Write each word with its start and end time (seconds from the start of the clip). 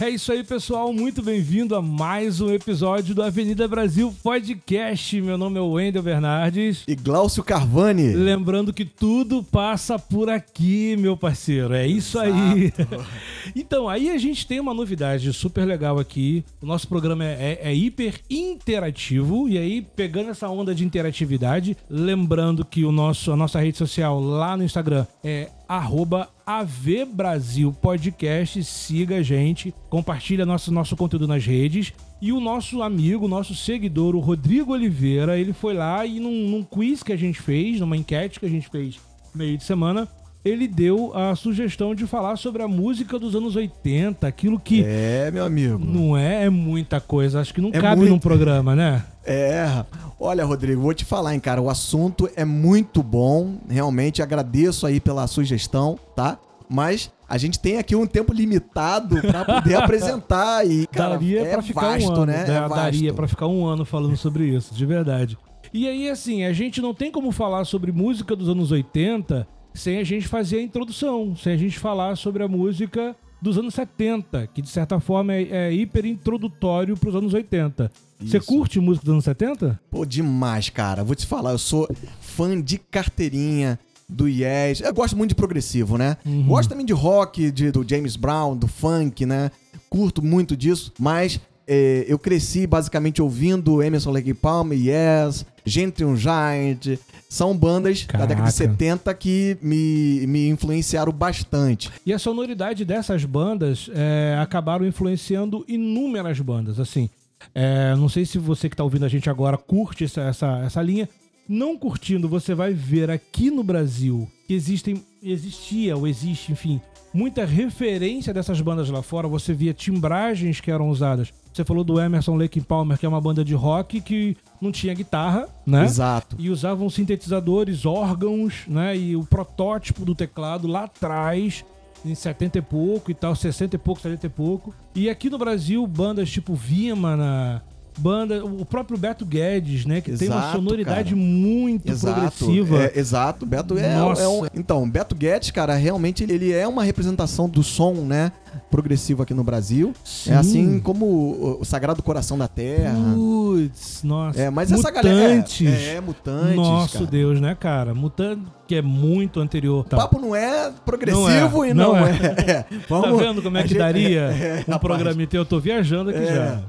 É 0.00 0.10
isso 0.10 0.32
aí, 0.32 0.42
pessoal. 0.42 0.92
Muito 0.92 1.22
bem-vindo 1.22 1.76
a 1.76 1.80
mais 1.80 2.40
um 2.40 2.50
episódio 2.50 3.14
do 3.14 3.22
Avenida 3.22 3.68
Brasil 3.68 4.12
Podcast. 4.24 5.20
Meu 5.20 5.38
nome 5.38 5.56
é 5.56 5.62
Wendel 5.62 6.02
Bernardes. 6.02 6.82
E 6.88 6.96
Glaucio 6.96 7.44
Carvani. 7.44 8.12
Lembrando 8.12 8.72
que 8.72 8.84
tudo 8.84 9.40
passa 9.44 9.96
por 9.96 10.28
aqui, 10.28 10.96
meu 10.96 11.16
parceiro. 11.16 11.74
É 11.74 11.86
isso 11.86 12.20
Exato. 12.20 12.36
aí. 12.36 12.72
então, 13.54 13.88
aí 13.88 14.10
a 14.10 14.18
gente 14.18 14.46
tem 14.46 14.58
uma 14.58 14.74
novidade 14.74 15.32
super 15.32 15.64
legal 15.64 15.98
aqui. 15.98 16.44
O 16.60 16.66
nosso 16.66 16.88
programa 16.88 17.24
é, 17.24 17.60
é, 17.62 17.74
hiper 17.74 18.20
interativo. 18.28 19.48
E 19.48 19.56
aí, 19.56 19.80
pegando 19.80 20.30
essa 20.30 20.48
onda 20.48 20.74
de 20.74 20.84
interatividade, 20.84 21.76
lembrando 21.88 22.64
que 22.64 22.84
o 22.84 22.90
nosso, 22.90 23.30
a 23.30 23.36
nossa 23.36 23.60
rede 23.60 23.78
social 23.78 24.20
lá 24.20 24.56
no 24.56 24.64
Instagram 24.64 25.06
é 25.22 25.50
arroba 25.68 26.28
AV 26.44 27.04
Brasil 27.06 27.72
Podcast. 27.72 28.62
Siga 28.64 29.16
a 29.16 29.22
gente, 29.22 29.72
compartilha 29.88 30.44
nosso, 30.44 30.72
nosso 30.72 30.96
conteúdo 30.96 31.28
nas 31.28 31.46
redes. 31.46 31.92
E 32.20 32.32
o 32.32 32.40
nosso 32.40 32.82
amigo, 32.82 33.28
nosso 33.28 33.54
seguidor, 33.54 34.16
o 34.16 34.20
Rodrigo 34.20 34.72
Oliveira, 34.72 35.38
ele 35.38 35.52
foi 35.52 35.74
lá 35.74 36.04
e 36.04 36.18
num, 36.18 36.48
num 36.48 36.62
quiz 36.62 37.02
que 37.02 37.12
a 37.12 37.16
gente 37.16 37.40
fez, 37.40 37.78
numa 37.78 37.96
enquete 37.96 38.40
que 38.40 38.46
a 38.46 38.48
gente 38.48 38.68
fez 38.68 38.98
meio 39.34 39.58
de 39.58 39.64
semana, 39.64 40.08
ele 40.44 40.68
deu 40.68 41.10
a 41.16 41.34
sugestão 41.34 41.94
de 41.94 42.06
falar 42.06 42.36
sobre 42.36 42.62
a 42.62 42.68
música 42.68 43.18
dos 43.18 43.34
anos 43.34 43.56
80, 43.56 44.26
aquilo 44.26 44.60
que. 44.60 44.84
É, 44.86 45.30
meu 45.30 45.44
amigo. 45.44 45.78
Não 45.78 46.16
é, 46.16 46.44
é 46.44 46.50
muita 46.50 47.00
coisa. 47.00 47.40
Acho 47.40 47.54
que 47.54 47.62
não 47.62 47.70
é 47.70 47.80
cabe 47.80 48.02
muito... 48.02 48.10
num 48.10 48.18
programa, 48.18 48.76
né? 48.76 49.04
É. 49.24 49.84
Olha, 50.20 50.44
Rodrigo, 50.44 50.82
vou 50.82 50.92
te 50.92 51.04
falar, 51.04 51.32
hein, 51.32 51.40
cara. 51.40 51.62
O 51.62 51.70
assunto 51.70 52.28
é 52.36 52.44
muito 52.44 53.02
bom. 53.02 53.56
Realmente 53.68 54.20
agradeço 54.20 54.86
aí 54.86 55.00
pela 55.00 55.26
sugestão, 55.26 55.98
tá? 56.14 56.38
Mas 56.68 57.10
a 57.28 57.38
gente 57.38 57.58
tem 57.58 57.78
aqui 57.78 57.96
um 57.96 58.06
tempo 58.06 58.32
limitado 58.32 59.20
para 59.22 59.44
poder 59.44 59.76
apresentar 59.80 60.66
e 60.66 60.86
cara, 60.88 61.10
daria 61.10 61.40
é 61.40 61.52
pra 61.52 61.62
ficar 61.62 61.80
vasto, 61.80 62.10
um 62.10 62.12
ano, 62.12 62.26
né? 62.26 62.44
É 62.46 62.68
daria 62.68 63.14
para 63.14 63.26
ficar 63.26 63.46
um 63.46 63.64
ano 63.64 63.84
falando 63.84 64.16
sobre 64.16 64.44
isso, 64.44 64.74
de 64.74 64.84
verdade. 64.84 65.38
E 65.72 65.88
aí, 65.88 66.08
assim, 66.08 66.44
a 66.44 66.52
gente 66.52 66.80
não 66.80 66.94
tem 66.94 67.10
como 67.10 67.32
falar 67.32 67.64
sobre 67.64 67.90
música 67.90 68.36
dos 68.36 68.48
anos 68.48 68.70
80 68.70 69.46
sem 69.74 69.98
a 69.98 70.04
gente 70.04 70.28
fazer 70.28 70.58
a 70.58 70.62
introdução, 70.62 71.36
sem 71.36 71.52
a 71.52 71.56
gente 71.56 71.78
falar 71.78 72.16
sobre 72.16 72.42
a 72.42 72.48
música 72.48 73.14
dos 73.42 73.58
anos 73.58 73.74
70, 73.74 74.46
que 74.54 74.62
de 74.62 74.68
certa 74.68 74.98
forma 75.00 75.34
é, 75.34 75.48
é 75.50 75.72
hiper 75.72 76.06
introdutório 76.06 76.96
para 76.96 77.08
os 77.10 77.14
anos 77.14 77.34
80. 77.34 77.90
Você 78.20 78.40
curte 78.40 78.80
música 78.80 79.04
dos 79.04 79.12
anos 79.12 79.24
70? 79.24 79.78
Pô, 79.90 80.06
demais, 80.06 80.70
cara. 80.70 81.04
Vou 81.04 81.14
te 81.14 81.26
falar, 81.26 81.50
eu 81.50 81.58
sou 81.58 81.86
fã 82.20 82.58
de 82.58 82.78
carteirinha, 82.78 83.78
do 84.08 84.28
Yes. 84.28 84.80
Eu 84.80 84.94
gosto 84.94 85.16
muito 85.16 85.30
de 85.30 85.34
progressivo, 85.34 85.98
né? 85.98 86.16
Uhum. 86.24 86.46
Gosto 86.46 86.68
também 86.68 86.86
de 86.86 86.92
rock, 86.92 87.50
de, 87.50 87.70
do 87.70 87.86
James 87.86 88.16
Brown, 88.16 88.56
do 88.56 88.68
funk, 88.68 89.26
né? 89.26 89.50
Curto 89.88 90.22
muito 90.22 90.56
disso, 90.56 90.92
mas 90.98 91.40
é, 91.66 92.04
eu 92.08 92.18
cresci 92.18 92.66
basicamente 92.66 93.22
ouvindo 93.22 93.82
Emerson 93.82 94.10
Lake 94.10 94.34
Palmer, 94.34 94.78
Yes, 94.78 95.46
Gentry 95.64 96.04
Giant. 96.16 96.98
São 97.28 97.56
bandas 97.56 98.04
Caraca. 98.04 98.18
da 98.18 98.26
década 98.26 98.48
de 98.48 98.56
70 98.56 99.14
que 99.14 99.56
me, 99.60 100.24
me 100.26 100.48
influenciaram 100.48 101.12
bastante. 101.12 101.90
E 102.06 102.12
a 102.12 102.18
sonoridade 102.18 102.84
dessas 102.84 103.24
bandas 103.24 103.90
é, 103.92 104.38
acabaram 104.40 104.86
influenciando 104.86 105.64
inúmeras 105.66 106.38
bandas. 106.38 106.78
Assim, 106.78 107.10
é, 107.52 107.94
não 107.96 108.08
sei 108.08 108.24
se 108.24 108.38
você 108.38 108.68
que 108.68 108.74
está 108.74 108.84
ouvindo 108.84 109.04
a 109.04 109.08
gente 109.08 109.28
agora 109.28 109.56
curte 109.56 110.04
essa, 110.04 110.20
essa, 110.22 110.62
essa 110.64 110.82
linha. 110.82 111.08
Não 111.48 111.76
curtindo, 111.76 112.28
você 112.28 112.54
vai 112.54 112.72
ver 112.72 113.10
aqui 113.10 113.50
no 113.50 113.62
Brasil 113.62 114.30
que 114.46 114.54
existem, 114.54 115.04
existia 115.22 115.96
ou 115.96 116.06
existe, 116.06 116.52
enfim, 116.52 116.80
muita 117.14 117.46
referência 117.46 118.34
dessas 118.34 118.60
bandas 118.60 118.90
lá 118.90 119.00
fora. 119.00 119.26
Você 119.28 119.54
via 119.54 119.72
timbragens 119.72 120.60
que 120.60 120.70
eram 120.70 120.90
usadas 120.90 121.32
você 121.54 121.64
falou 121.64 121.84
do 121.84 122.00
Emerson 122.00 122.36
Lake 122.36 122.60
Palmer, 122.60 122.98
que 122.98 123.06
é 123.06 123.08
uma 123.08 123.20
banda 123.20 123.44
de 123.44 123.54
rock 123.54 124.00
que 124.00 124.36
não 124.60 124.72
tinha 124.72 124.92
guitarra, 124.92 125.48
né? 125.64 125.84
Exato. 125.84 126.34
E 126.36 126.50
usavam 126.50 126.90
sintetizadores, 126.90 127.86
órgãos, 127.86 128.64
né? 128.66 128.96
E 128.96 129.14
o 129.14 129.22
protótipo 129.24 130.04
do 130.04 130.16
teclado 130.16 130.66
lá 130.66 130.84
atrás, 130.84 131.64
em 132.04 132.12
70 132.12 132.58
e 132.58 132.62
pouco 132.62 133.10
e 133.12 133.14
tal, 133.14 133.36
60 133.36 133.76
e 133.76 133.78
pouco, 133.78 134.00
70 134.00 134.26
e 134.26 134.30
pouco. 134.30 134.74
E 134.96 135.08
aqui 135.08 135.30
no 135.30 135.38
Brasil, 135.38 135.86
bandas 135.86 136.28
tipo 136.28 136.54
Vimana, 136.54 137.62
banda, 137.96 138.44
o 138.44 138.64
próprio 138.64 138.98
Beto 138.98 139.24
Guedes, 139.24 139.84
né, 139.84 140.00
que 140.00 140.10
exato, 140.10 140.30
tem 140.30 140.38
uma 140.38 140.52
sonoridade 140.52 141.10
cara. 141.10 141.16
muito 141.16 141.90
exato, 141.90 142.14
progressiva. 142.14 142.84
É, 142.84 142.98
exato, 142.98 143.46
Beto 143.46 143.78
é, 143.78 143.94
é, 143.94 144.28
um, 144.28 144.46
então, 144.54 144.88
Beto 144.88 145.14
Guedes, 145.14 145.50
cara, 145.50 145.74
realmente 145.74 146.22
ele 146.24 146.52
é 146.52 146.66
uma 146.66 146.82
representação 146.82 147.48
do 147.48 147.62
som, 147.62 147.94
né, 147.94 148.32
progressivo 148.70 149.22
aqui 149.22 149.34
no 149.34 149.44
Brasil. 149.44 149.92
É 150.04 150.08
Sim. 150.08 150.30
É 150.32 150.34
assim 150.36 150.80
como 150.80 151.58
o, 151.60 151.64
Sagrado 151.64 152.02
Coração 152.02 152.38
da 152.38 152.48
Terra. 152.48 152.94
Putz, 153.14 154.02
nossa. 154.02 154.40
É, 154.40 154.50
mas 154.50 154.70
mutantes. 154.70 154.84
essa 154.84 155.02
galera 155.02 155.32
é, 155.32 155.94
é 155.94 156.00
mutantes, 156.00 156.56
Nosso 156.56 156.92
cara. 156.94 157.06
Deus, 157.06 157.40
né, 157.40 157.54
cara? 157.54 157.94
Mutante 157.94 158.42
que 158.66 158.74
é 158.74 158.82
muito 158.82 159.40
anterior. 159.40 159.84
Tá. 159.84 159.96
O 159.96 160.00
papo 160.00 160.18
não 160.18 160.34
é 160.34 160.72
progressivo 160.84 161.22
não 161.22 161.64
é, 161.64 161.70
e 161.70 161.74
não, 161.74 161.92
não 161.92 162.06
é. 162.06 162.10
é. 162.10 162.50
é. 162.50 162.66
Vamos, 162.88 163.18
tá 163.18 163.24
vendo 163.24 163.42
como 163.42 163.58
é 163.58 163.62
que 163.62 163.68
gente, 163.68 163.78
daria 163.78 164.20
é, 164.66 164.74
um 164.74 164.78
programa 164.78 165.28
Eu 165.30 165.44
tô 165.44 165.60
viajando 165.60 166.10
aqui 166.10 166.24
já. 166.24 166.62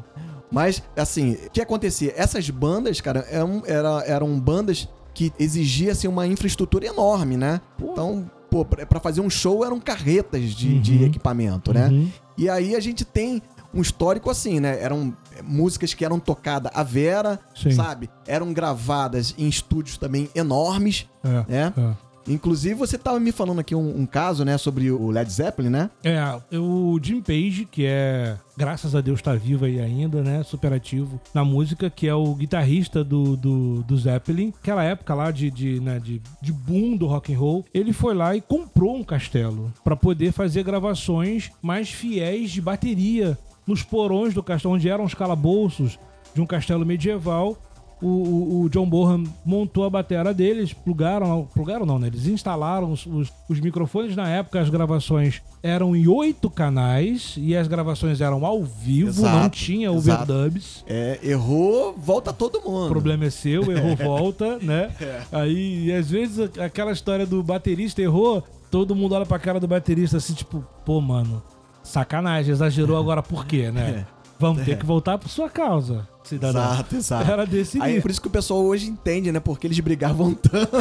Mas, 0.52 0.82
assim, 0.96 1.34
o 1.34 1.50
que 1.50 1.62
acontecia? 1.62 2.14
Essas 2.16 2.50
bandas, 2.50 3.02
cara, 3.02 3.26
eram, 3.30 3.64
era, 3.66 4.04
eram 4.06 4.40
bandas 4.40 4.88
que 5.14 5.32
exigiam 5.40 5.92
assim, 5.92 6.08
uma 6.08 6.28
infraestrutura 6.28 6.86
enorme, 6.86 7.38
né? 7.38 7.62
Pô. 7.78 7.92
Então, 7.92 8.30
pô, 8.50 8.66
pra 8.66 9.00
fazer 9.00 9.22
um 9.22 9.30
show 9.30 9.66
eram 9.66 9.80
carretas 9.80 10.52
de, 10.52 10.74
uhum. 10.74 10.82
de 10.82 11.04
equipamento, 11.04 11.74
né? 11.74 11.88
Uhum. 11.88 12.10
E 12.38 12.50
aí 12.50 12.76
a 12.76 12.80
gente 12.80 13.06
tem 13.06 13.42
um 13.74 13.82
histórico 13.82 14.30
assim, 14.30 14.60
né? 14.60 14.82
Eram 14.82 15.16
músicas 15.44 15.94
que 15.94 16.06
eram 16.06 16.20
tocadas 16.20 16.72
à 16.74 16.82
vera, 16.84 17.40
Sim. 17.56 17.72
sabe? 17.72 18.10
Eram 18.26 18.54
gravadas 18.54 19.36
em 19.38 19.48
estúdios 19.48 19.98
também 19.98 20.30
enormes, 20.34 21.08
é, 21.24 21.30
né? 21.30 21.74
É. 21.78 21.94
Inclusive, 22.28 22.74
você 22.76 22.96
estava 22.96 23.20
me 23.20 23.32
falando 23.32 23.60
aqui 23.60 23.76
um, 23.76 24.02
um, 24.02 24.06
caso, 24.06 24.44
né, 24.44 24.58
sobre 24.58 24.90
o 24.92 25.10
Led 25.10 25.32
Zeppelin, 25.32 25.70
né? 25.70 25.90
É, 26.04 26.20
o 26.58 27.00
Jim 27.02 27.22
Page, 27.22 27.68
que 27.70 27.86
é, 27.86 28.36
graças 28.58 28.96
a 28.96 29.02
Deus, 29.02 29.20
está 29.20 29.34
vivo 29.36 29.66
aí 29.66 29.80
ainda, 29.80 30.24
né, 30.24 30.44
super 30.44 30.74
ativo 30.74 31.20
na 31.34 31.44
música, 31.44 31.90
que 31.90 32.08
é 32.08 32.16
o 32.16 32.34
guitarrista 32.34 33.04
do, 33.04 33.38
do, 33.38 33.84
do 33.84 33.98
Zeppelin, 33.98 34.54
aquela 34.62 34.84
época 34.84 35.14
lá 35.14 35.32
de, 35.32 35.52
de, 35.52 35.80
né, 35.80 36.00
de, 36.00 36.22
de 36.42 36.52
boom 36.52 36.98
do 36.98 37.06
rock 37.06 37.34
and 37.34 37.38
roll, 37.38 37.66
ele 37.74 37.94
foi 37.94 38.14
lá 38.14 38.36
e 38.36 38.42
comprou 38.42 38.96
um 38.96 39.04
castelo 39.04 39.72
para 39.84 39.96
poder 39.96 40.32
fazer 40.32 40.64
gravações 40.64 41.52
mais 41.62 41.90
fiéis 41.90 42.52
de 42.52 42.62
bateria 42.62 43.38
nos 43.68 43.84
porões 43.84 44.34
do 44.34 44.44
castelo, 44.44 44.76
onde 44.76 44.90
eram 44.90 45.04
os 45.04 45.14
calabouços 45.14 46.00
de 46.34 46.42
um 46.42 46.46
castelo 46.46 46.86
medieval 46.86 47.58
o, 48.02 48.08
o, 48.08 48.62
o, 48.62 48.70
John 48.70 48.88
Bohan 48.88 49.24
montou 49.46 49.86
a 49.86 49.90
bateria 49.90 50.34
deles, 50.34 50.74
plugaram, 50.74 51.48
plugaram 51.54 51.86
não, 51.86 51.98
né? 51.98 52.08
Eles 52.08 52.28
instalaram 52.28 52.92
os, 52.92 53.06
os, 53.06 53.32
os, 53.50 53.60
microfones. 53.60 54.16
Na 54.16 54.28
época, 54.28 54.60
as 54.60 54.70
gravações 54.70 55.42
eram 55.64 55.96
em 55.96 56.08
oito 56.08 56.50
canais 56.50 57.36
e 57.38 57.56
as 57.56 57.68
gravações 57.68 58.22
eram 58.22 58.46
ao 58.46 58.64
vivo, 58.64 59.10
exato, 59.10 59.38
não 59.38 59.50
tinha 59.50 59.92
overdubs. 59.92 60.84
É, 60.88 61.20
errou, 61.24 61.96
volta 61.98 62.34
todo 62.34 62.62
mundo. 62.62 62.86
O 62.86 62.90
problema 62.90 63.26
é 63.26 63.30
seu, 63.30 63.64
errou, 63.72 63.96
volta, 63.96 64.60
né? 64.60 64.92
É. 65.00 65.22
Aí, 65.32 65.92
às 65.94 66.10
vezes, 66.10 66.40
aquela 66.60 66.92
história 66.92 67.26
do 67.26 67.42
baterista 67.42 68.02
errou, 68.02 68.44
todo 68.70 68.96
mundo 68.96 69.16
olha 69.16 69.26
pra 69.26 69.40
cara 69.40 69.60
do 69.60 69.68
baterista 69.68 70.18
assim, 70.18 70.34
tipo, 70.34 70.66
pô, 70.86 71.00
mano, 71.00 71.42
sacanagem, 71.82 72.52
exagerou 72.52 72.98
agora 72.98 73.24
por 73.24 73.46
quê, 73.46 73.72
né? 73.72 74.06
É. 74.36 74.42
Vamos 74.42 74.64
ter 74.64 74.72
é. 74.72 74.76
que 74.76 74.86
voltar 74.86 75.18
por 75.18 75.30
sua 75.30 75.50
causa 75.50 76.08
cidadão. 76.28 76.62
Exato, 76.62 76.96
exato. 76.96 77.32
Era 77.32 77.46
desse 77.46 77.82
Aí, 77.82 78.02
por 78.02 78.12
isso 78.12 78.22
que 78.22 78.28
o 78.28 78.32
pessoal 78.32 78.64
hoje 78.64 78.88
entende, 78.88 79.32
né? 79.32 79.40
Porque 79.40 79.68
eles 79.68 79.80
brigavam 79.80 80.34
tanto. 80.36 80.76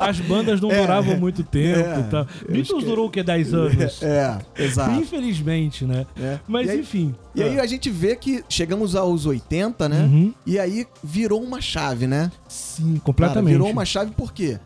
As 0.00 0.18
bandas 0.20 0.60
não 0.60 0.70
é, 0.70 0.80
duravam 0.80 1.16
muito 1.18 1.42
tempo 1.42 1.78
é, 1.78 2.02
tal. 2.04 2.26
Beatles 2.48 2.82
que... 2.82 2.88
durou 2.88 3.06
o 3.06 3.10
quê? 3.10 3.22
10 3.22 3.54
anos? 3.54 4.02
É, 4.02 4.38
é, 4.56 4.64
exato. 4.64 4.98
Infelizmente, 5.00 5.84
né? 5.84 6.06
É. 6.18 6.38
Mas 6.46 6.66
e 6.66 6.70
aí, 6.70 6.80
enfim. 6.80 7.14
E 7.34 7.42
aí 7.42 7.60
a 7.60 7.66
gente 7.66 7.90
vê 7.90 8.16
que 8.16 8.44
chegamos 8.48 8.96
aos 8.96 9.26
80, 9.26 9.88
né? 9.88 10.02
Uhum. 10.02 10.34
E 10.44 10.58
aí 10.58 10.86
virou 11.02 11.42
uma 11.42 11.60
chave, 11.60 12.06
né? 12.06 12.30
Sim, 12.48 12.96
completamente. 13.04 13.44
Cara, 13.44 13.58
virou 13.58 13.70
uma 13.70 13.84
chave 13.84 14.10
por 14.12 14.32
quê? 14.32 14.58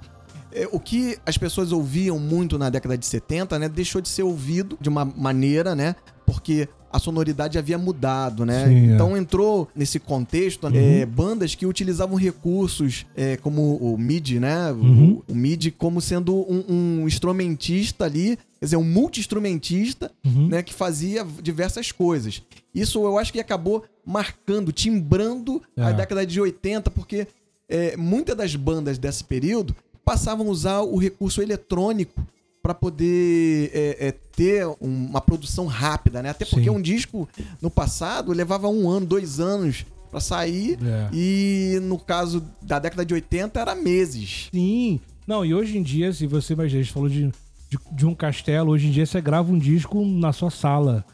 É, 0.53 0.69
o 0.73 0.81
que 0.81 1.17
as 1.25 1.38
pessoas 1.38 1.70
ouviam 1.70 2.19
muito 2.19 2.59
na 2.59 2.70
década 2.70 2.99
de 2.99 3.06
70, 3.06 3.56
né, 3.56 3.69
deixou 3.69 4.00
de 4.00 4.09
ser 4.09 4.25
ouvido 4.25 4.76
de 4.81 4.88
uma 4.88 5.05
maneira, 5.05 5.76
né? 5.76 5.94
Porque 6.26 6.69
a 6.93 6.99
sonoridade 6.99 7.59
havia 7.59 7.79
mudado, 7.79 8.45
né? 8.45 8.67
Sim, 8.67 8.91
é. 8.91 8.95
então 8.95 9.17
é. 9.17 9.19
entrou 9.19 9.69
nesse 9.75 9.99
contexto 9.99 10.67
uhum. 10.67 10.73
é, 10.75 11.07
bandas 11.07 11.55
que 11.55 11.67
utilizavam 11.67 12.17
recursos 12.17 13.07
é, 13.17 13.37
como 13.37 13.77
o 13.77 13.97
MIDI, 13.97 14.41
né? 14.41 14.73
Uhum. 14.73 15.23
O, 15.29 15.33
o, 15.33 15.35
MIDI 15.35 15.71
como 15.71 16.01
sendo 16.01 16.35
um, 16.35 16.65
um, 16.69 17.07
instrumentista 17.07 18.05
ali, 18.05 18.39
quer 18.59 18.67
dizer, 18.67 18.77
um 18.77 18.85
multi-instrumentista, 18.85 20.11
uhum. 20.25 20.49
né? 20.49 20.63
Que 20.63 20.75
fazia 20.75 21.25
diversas 21.43 21.93
coisas. 21.93 22.43
Isso 22.75 22.99
eu 23.05 23.19
acho 23.19 23.33
que 23.33 23.41
acabou 23.41 23.85
marcando, 24.05 24.73
timbrando 24.73 25.63
a 25.77 25.91
é. 25.91 25.93
década 25.93 26.27
de 26.27 26.41
80, 26.41 26.91
porque 26.91 27.27
é, 27.69 27.97
muitas 27.97 28.37
das 28.37 28.57
bandas 28.57 28.99
desse 28.99 29.23
período 29.23 29.75
passavam 30.05 30.49
a 30.49 30.51
usar 30.51 30.81
o 30.81 30.97
recurso 30.97 31.41
eletrônico 31.41 32.21
para 32.62 32.75
poder 32.75 33.71
é, 33.73 34.09
é, 34.09 34.12
ter 34.12 34.67
uma 34.81 35.21
produção 35.21 35.67
rápida, 35.67 36.23
né? 36.23 36.31
Até 36.31 36.45
porque 36.45 36.65
Sim. 36.65 36.71
um 36.71 36.81
disco 36.81 37.29
no 37.61 37.71
passado 37.71 38.33
levava 38.33 38.69
um 38.69 38.89
ano, 38.89 39.07
dois 39.07 39.41
anos 39.41 39.87
para 40.11 40.21
sair 40.21 40.79
é. 40.83 41.09
e 41.12 41.79
no 41.83 41.99
caso 41.99 42.45
da 42.61 42.79
década 42.79 43.05
de 43.05 43.15
80 43.15 43.61
era 43.61 43.75
meses. 43.75 44.49
Sim. 44.53 45.01
Não, 45.27 45.45
e 45.45 45.55
hoje 45.55 45.79
em 45.79 45.83
dia, 45.83 46.12
se 46.12 46.27
você 46.27 46.53
imagina, 46.53 46.81
a 46.81 46.83
gente 46.83 46.93
falou 46.93 47.09
de, 47.09 47.31
de, 47.69 47.79
de 47.93 48.07
um 48.07 48.15
castelo, 48.15 48.73
hoje 48.73 48.89
em 48.89 48.91
dia 48.91 49.06
você 49.06 49.21
grava 49.21 49.51
um 49.51 49.59
disco 49.59 50.05
na 50.05 50.33
sua 50.33 50.51
sala 50.51 51.05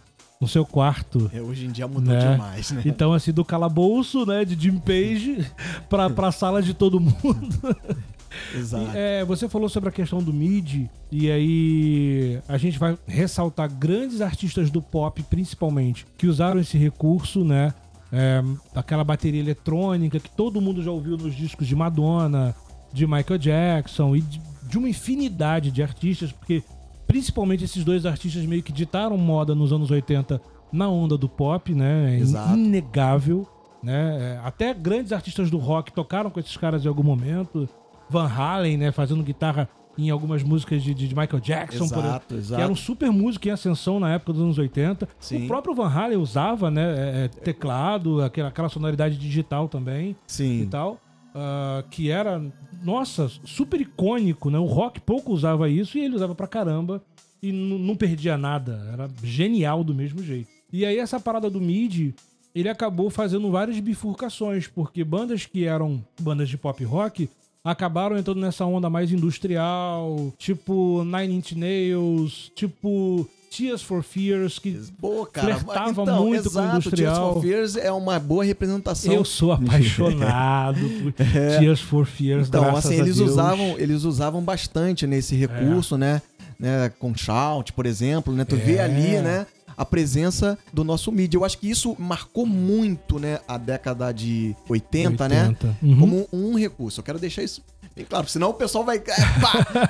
no 0.40 0.48
seu 0.48 0.66
quarto. 0.66 1.30
É, 1.32 1.40
hoje 1.40 1.66
em 1.66 1.70
dia 1.70 1.86
mudou 1.86 2.14
né? 2.14 2.32
demais, 2.32 2.70
né? 2.70 2.82
Então, 2.84 3.12
assim, 3.12 3.32
do 3.32 3.44
calabouço, 3.44 4.26
né, 4.26 4.44
de 4.44 4.60
Jim 4.60 4.78
Page 4.78 5.46
pra, 5.88 6.10
pra 6.10 6.32
sala 6.32 6.62
de 6.62 6.74
todo 6.74 7.00
mundo. 7.00 7.16
Exato. 8.54 8.84
E, 8.94 8.98
é, 8.98 9.24
você 9.24 9.48
falou 9.48 9.68
sobre 9.68 9.88
a 9.88 9.92
questão 9.92 10.22
do 10.22 10.32
MIDI, 10.32 10.90
e 11.10 11.30
aí 11.30 12.40
a 12.48 12.56
gente 12.56 12.78
vai 12.78 12.96
ressaltar 13.06 13.72
grandes 13.72 14.20
artistas 14.20 14.70
do 14.70 14.80
pop, 14.82 15.22
principalmente, 15.24 16.06
que 16.16 16.26
usaram 16.26 16.60
esse 16.60 16.76
recurso, 16.76 17.44
né? 17.44 17.72
É, 18.12 18.42
aquela 18.74 19.02
bateria 19.02 19.40
eletrônica 19.40 20.20
que 20.20 20.30
todo 20.30 20.60
mundo 20.60 20.82
já 20.82 20.90
ouviu 20.90 21.16
nos 21.16 21.34
discos 21.34 21.66
de 21.66 21.74
Madonna, 21.74 22.54
de 22.92 23.06
Michael 23.06 23.38
Jackson 23.38 24.14
e 24.14 24.20
de, 24.20 24.40
de 24.62 24.78
uma 24.78 24.88
infinidade 24.88 25.70
de 25.70 25.82
artistas, 25.82 26.30
porque 26.30 26.62
principalmente 27.06 27.64
esses 27.64 27.84
dois 27.84 28.06
artistas 28.06 28.44
meio 28.44 28.62
que 28.62 28.72
ditaram 28.72 29.16
moda 29.18 29.54
nos 29.54 29.72
anos 29.72 29.90
80 29.90 30.40
na 30.72 30.88
onda 30.88 31.16
do 31.16 31.28
pop, 31.28 31.74
né? 31.74 32.16
É 32.16 32.18
Exato. 32.18 32.54
inegável. 32.54 33.46
Né? 33.82 34.34
É, 34.34 34.40
até 34.44 34.74
grandes 34.74 35.12
artistas 35.12 35.50
do 35.50 35.58
rock 35.58 35.92
tocaram 35.92 36.30
com 36.30 36.40
esses 36.40 36.56
caras 36.56 36.84
em 36.84 36.88
algum 36.88 37.02
momento. 37.02 37.68
Van 38.08 38.28
Halen, 38.28 38.76
né, 38.76 38.92
fazendo 38.92 39.22
guitarra 39.22 39.68
em 39.98 40.10
algumas 40.10 40.42
músicas 40.42 40.82
de, 40.82 40.92
de 40.92 41.08
Michael 41.08 41.40
Jackson, 41.40 41.84
exato, 41.84 42.26
por, 42.26 42.36
exato. 42.36 42.56
que 42.56 42.62
era 42.62 42.72
um 42.72 42.76
super 42.76 43.10
músico 43.10 43.48
em 43.48 43.50
ascensão 43.50 43.98
na 43.98 44.12
época 44.12 44.32
dos 44.32 44.42
anos 44.42 44.58
80. 44.58 45.08
Sim. 45.18 45.44
O 45.44 45.48
próprio 45.48 45.74
Van 45.74 45.88
Halen 45.88 46.18
usava, 46.18 46.70
né, 46.70 46.82
é, 46.82 47.24
é, 47.24 47.28
teclado, 47.28 48.22
aquela, 48.22 48.48
aquela 48.48 48.68
sonoridade 48.68 49.16
digital 49.16 49.68
também 49.68 50.14
Sim. 50.26 50.62
e 50.62 50.66
tal, 50.66 51.00
uh, 51.34 51.88
que 51.90 52.10
era, 52.10 52.42
nossa, 52.82 53.30
super 53.44 53.80
icônico, 53.80 54.50
né? 54.50 54.58
O 54.58 54.66
rock 54.66 55.00
pouco 55.00 55.32
usava 55.32 55.68
isso 55.68 55.96
e 55.96 56.04
ele 56.04 56.14
usava 56.14 56.34
pra 56.34 56.46
caramba 56.46 57.02
e 57.42 57.52
não 57.52 57.96
perdia 57.96 58.36
nada, 58.36 58.88
era 58.92 59.08
genial 59.22 59.82
do 59.82 59.94
mesmo 59.94 60.22
jeito. 60.22 60.48
E 60.72 60.84
aí 60.84 60.98
essa 60.98 61.20
parada 61.20 61.48
do 61.48 61.60
MIDI, 61.60 62.14
ele 62.54 62.68
acabou 62.68 63.08
fazendo 63.08 63.50
várias 63.50 63.78
bifurcações, 63.78 64.66
porque 64.66 65.04
bandas 65.04 65.46
que 65.46 65.64
eram 65.64 66.04
bandas 66.20 66.48
de 66.48 66.58
pop 66.58 66.82
rock 66.84 67.30
acabaram 67.66 68.16
entrando 68.16 68.40
nessa 68.40 68.64
onda 68.64 68.88
mais 68.88 69.10
industrial, 69.10 70.32
tipo 70.38 71.04
Nine 71.04 71.34
Inch 71.34 71.52
Nails, 71.52 72.52
tipo 72.54 73.28
Tears 73.50 73.82
for 73.82 74.02
Fears, 74.02 74.58
que 74.58 74.78
Boa, 74.98 75.26
cara. 75.26 75.58
flertava 75.58 76.02
então, 76.02 76.26
muito 76.26 76.46
exato, 76.46 76.68
com 76.68 76.74
o 76.74 76.76
industrial. 76.76 77.14
Tears 77.14 77.34
for 77.34 77.42
Fears 77.42 77.76
é 77.76 77.92
uma 77.92 78.18
boa 78.18 78.44
representação. 78.44 79.12
Eu 79.12 79.24
sou 79.24 79.52
apaixonado 79.52 80.80
por 81.02 81.14
é. 81.18 81.58
Tears 81.58 81.80
for 81.80 82.06
Fears, 82.06 82.48
Então, 82.48 82.76
assim, 82.76 82.94
eles 82.94 83.18
usavam, 83.18 83.78
eles 83.78 84.04
usavam 84.04 84.42
bastante 84.42 85.06
nesse 85.06 85.34
recurso, 85.34 85.96
é. 85.96 85.98
né? 85.98 86.22
né? 86.58 86.92
Com 86.98 87.14
Shout, 87.16 87.72
por 87.72 87.86
exemplo, 87.86 88.32
né? 88.32 88.44
Tu 88.44 88.54
é. 88.54 88.58
vê 88.58 88.78
ali, 88.78 89.20
né? 89.20 89.46
A 89.76 89.84
presença 89.84 90.58
do 90.72 90.82
nosso 90.82 91.12
mídia. 91.12 91.36
Eu 91.36 91.44
acho 91.44 91.58
que 91.58 91.68
isso 91.68 91.94
marcou 91.98 92.46
muito, 92.46 93.18
né, 93.18 93.40
a 93.46 93.58
década 93.58 94.12
de 94.12 94.56
80, 94.68 95.24
80. 95.24 95.28
né? 95.28 95.56
Uhum. 95.82 95.98
Como 95.98 96.28
um 96.32 96.58
recurso. 96.58 97.00
Eu 97.00 97.04
quero 97.04 97.18
deixar 97.18 97.42
isso 97.42 97.62
bem 97.94 98.04
claro, 98.04 98.28
senão 98.28 98.50
o 98.50 98.54
pessoal 98.54 98.84
vai. 98.84 99.02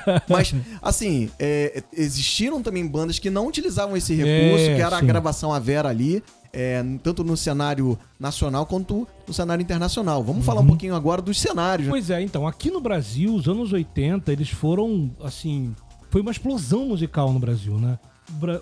É, 0.06 0.22
Mas, 0.28 0.54
assim, 0.80 1.30
é, 1.38 1.82
existiram 1.92 2.62
também 2.62 2.86
bandas 2.86 3.18
que 3.18 3.28
não 3.28 3.46
utilizavam 3.46 3.96
esse 3.96 4.14
recurso, 4.14 4.64
é, 4.64 4.76
que 4.76 4.82
era 4.82 4.98
sim. 4.98 5.04
a 5.04 5.06
gravação 5.06 5.52
a 5.52 5.58
Vera 5.58 5.88
ali. 5.88 6.22
É, 6.52 6.82
tanto 7.02 7.22
no 7.22 7.36
cenário 7.36 7.98
nacional 8.18 8.64
quanto 8.64 9.06
no 9.28 9.34
cenário 9.34 9.62
internacional. 9.62 10.22
Vamos 10.22 10.38
uhum. 10.38 10.42
falar 10.42 10.62
um 10.62 10.66
pouquinho 10.66 10.94
agora 10.94 11.20
dos 11.20 11.38
cenários. 11.38 11.86
Né? 11.86 11.90
Pois 11.90 12.08
é, 12.08 12.22
então, 12.22 12.46
aqui 12.46 12.70
no 12.70 12.80
Brasil, 12.80 13.34
os 13.34 13.46
anos 13.46 13.74
80, 13.74 14.32
eles 14.32 14.48
foram, 14.48 15.10
assim, 15.22 15.74
foi 16.10 16.22
uma 16.22 16.30
explosão 16.30 16.86
musical 16.86 17.30
no 17.30 17.38
Brasil, 17.38 17.78
né? 17.78 17.98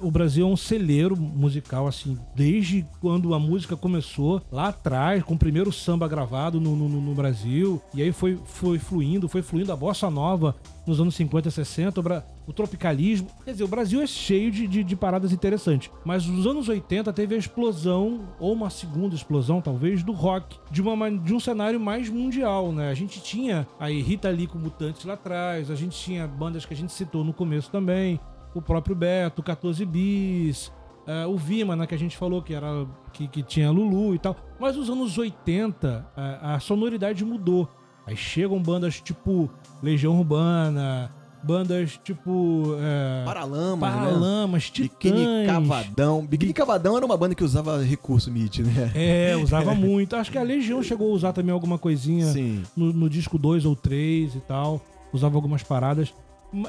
O 0.01 0.11
Brasil 0.11 0.47
é 0.47 0.51
um 0.51 0.57
celeiro 0.57 1.17
musical, 1.17 1.87
assim, 1.87 2.19
desde 2.35 2.87
quando 3.01 3.35
a 3.35 3.39
música 3.39 3.77
começou, 3.77 4.43
lá 4.51 4.69
atrás, 4.69 5.23
com 5.23 5.35
o 5.35 5.39
primeiro 5.39 5.73
samba 5.73 6.07
gravado 6.07 6.61
no, 6.61 6.77
no, 6.77 6.89
no 6.89 7.15
Brasil, 7.15 7.81
e 7.95 8.03
aí 8.03 8.13
foi, 8.13 8.39
foi 8.45 8.79
fluindo, 8.79 9.29
foi 9.29 9.43
fluindo 9.43 9.73
a 9.73 9.77
bossa 9.77 10.11
nova 10.11 10.55
nos 10.87 11.01
anos 11.01 11.15
50 11.15 11.49
e 11.49 11.53
60, 11.53 12.01
o, 12.01 12.05
o 12.47 12.53
tropicalismo. 12.53 13.29
Quer 13.45 13.53
dizer, 13.53 13.65
o 13.65 13.69
Brasil 13.69 14.03
é 14.03 14.07
cheio 14.07 14.51
de, 14.51 14.67
de, 14.67 14.85
de, 14.85 14.97
paradas 14.97 15.33
interessantes. 15.33 15.91
Mas 16.05 16.27
nos 16.27 16.47
anos 16.47 16.69
80 16.69 17.13
teve 17.13 17.35
a 17.35 17.39
explosão, 17.39 18.29
ou 18.39 18.53
uma 18.53 18.71
segunda 18.71 19.15
explosão, 19.15 19.61
talvez, 19.61 20.03
do 20.03 20.13
rock, 20.13 20.59
de, 20.71 20.83
uma, 20.83 21.11
de 21.11 21.35
um 21.35 21.41
cenário 21.41 21.81
mais 21.81 22.09
mundial, 22.09 22.73
né? 22.73 22.91
A 22.91 22.95
gente 22.95 23.23
tinha 23.23 23.67
aí 23.79 24.01
Rita 24.03 24.29
Lee 24.29 24.47
com 24.47 24.59
Mutantes 24.59 25.05
lá 25.05 25.15
atrás, 25.15 25.71
a 25.71 25.75
gente 25.75 25.99
tinha 25.99 26.27
bandas 26.27 26.67
que 26.67 26.75
a 26.75 26.77
gente 26.77 26.93
citou 26.93 27.25
no 27.25 27.33
começo 27.33 27.71
também, 27.71 28.21
o 28.59 28.63
próprio 28.63 28.95
Beto, 28.95 29.43
14 29.43 29.85
Bis, 29.85 30.69
uh, 31.07 31.29
o 31.29 31.37
Vima, 31.37 31.77
né, 31.77 31.87
que 31.87 31.95
a 31.95 31.99
gente 31.99 32.17
falou 32.17 32.43
que 32.43 32.55
era 32.55 32.87
que, 33.13 33.29
que 33.29 33.43
tinha 33.43 33.71
Lulu 33.71 34.15
e 34.15 34.19
tal. 34.19 34.37
Mas 34.59 34.77
nos 34.77 34.89
anos 34.91 35.17
80, 35.17 36.07
uh, 36.17 36.21
a 36.43 36.61
sonoridade 36.61 37.25
mudou. 37.25 37.69
Aí 38.07 38.17
chegam 38.17 38.61
bandas 38.63 39.01
tipo 39.01 39.51
Legião 39.83 40.19
Urbana, 40.19 41.11
bandas 41.45 42.01
tipo. 42.03 42.77
É, 42.81 43.25
Paralamas, 43.25 43.79
Paralamas, 43.79 44.63
né? 44.65 44.71
Titãs. 44.71 45.13
Biquíni 45.13 45.47
Cavadão. 45.47 46.27
Biquíni 46.27 46.53
Cavadão 46.53 46.97
era 46.97 47.07
uma 47.07 47.17
banda 47.17 47.35
que 47.35 47.45
usava 47.45 47.83
recurso 47.83 48.31
MIDI, 48.31 48.63
né? 48.63 48.93
É, 48.95 49.37
usava 49.37 49.75
muito. 49.77 50.17
Acho 50.17 50.33
que 50.33 50.39
a 50.39 50.43
Legião 50.43 50.83
chegou 50.83 51.11
a 51.11 51.15
usar 51.15 51.33
também 51.33 51.53
alguma 51.53 51.79
coisinha 51.79 52.33
no, 52.77 52.93
no, 52.93 53.11
disco 53.11 53.39
2 53.39 53.65
ou 53.65 53.77
3 53.77 54.35
e 54.35 54.41
tal. 54.41 54.81
Usava 55.13 55.37
algumas 55.37 55.63
paradas. 55.63 56.13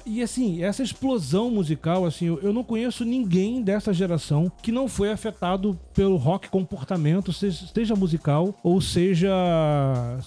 E 0.05 0.21
assim, 0.21 0.63
essa 0.63 0.81
explosão 0.81 1.49
musical, 1.49 2.05
assim, 2.05 2.25
eu 2.25 2.53
não 2.53 2.63
conheço 2.63 3.05
ninguém 3.05 3.61
dessa 3.61 3.93
geração 3.93 4.51
que 4.61 4.71
não 4.71 4.87
foi 4.87 5.11
afetado 5.11 5.79
pelo 5.93 6.15
rock 6.15 6.49
comportamento, 6.49 7.31
seja 7.31 7.95
musical 7.95 8.55
ou 8.63 8.81
seja, 8.81 9.29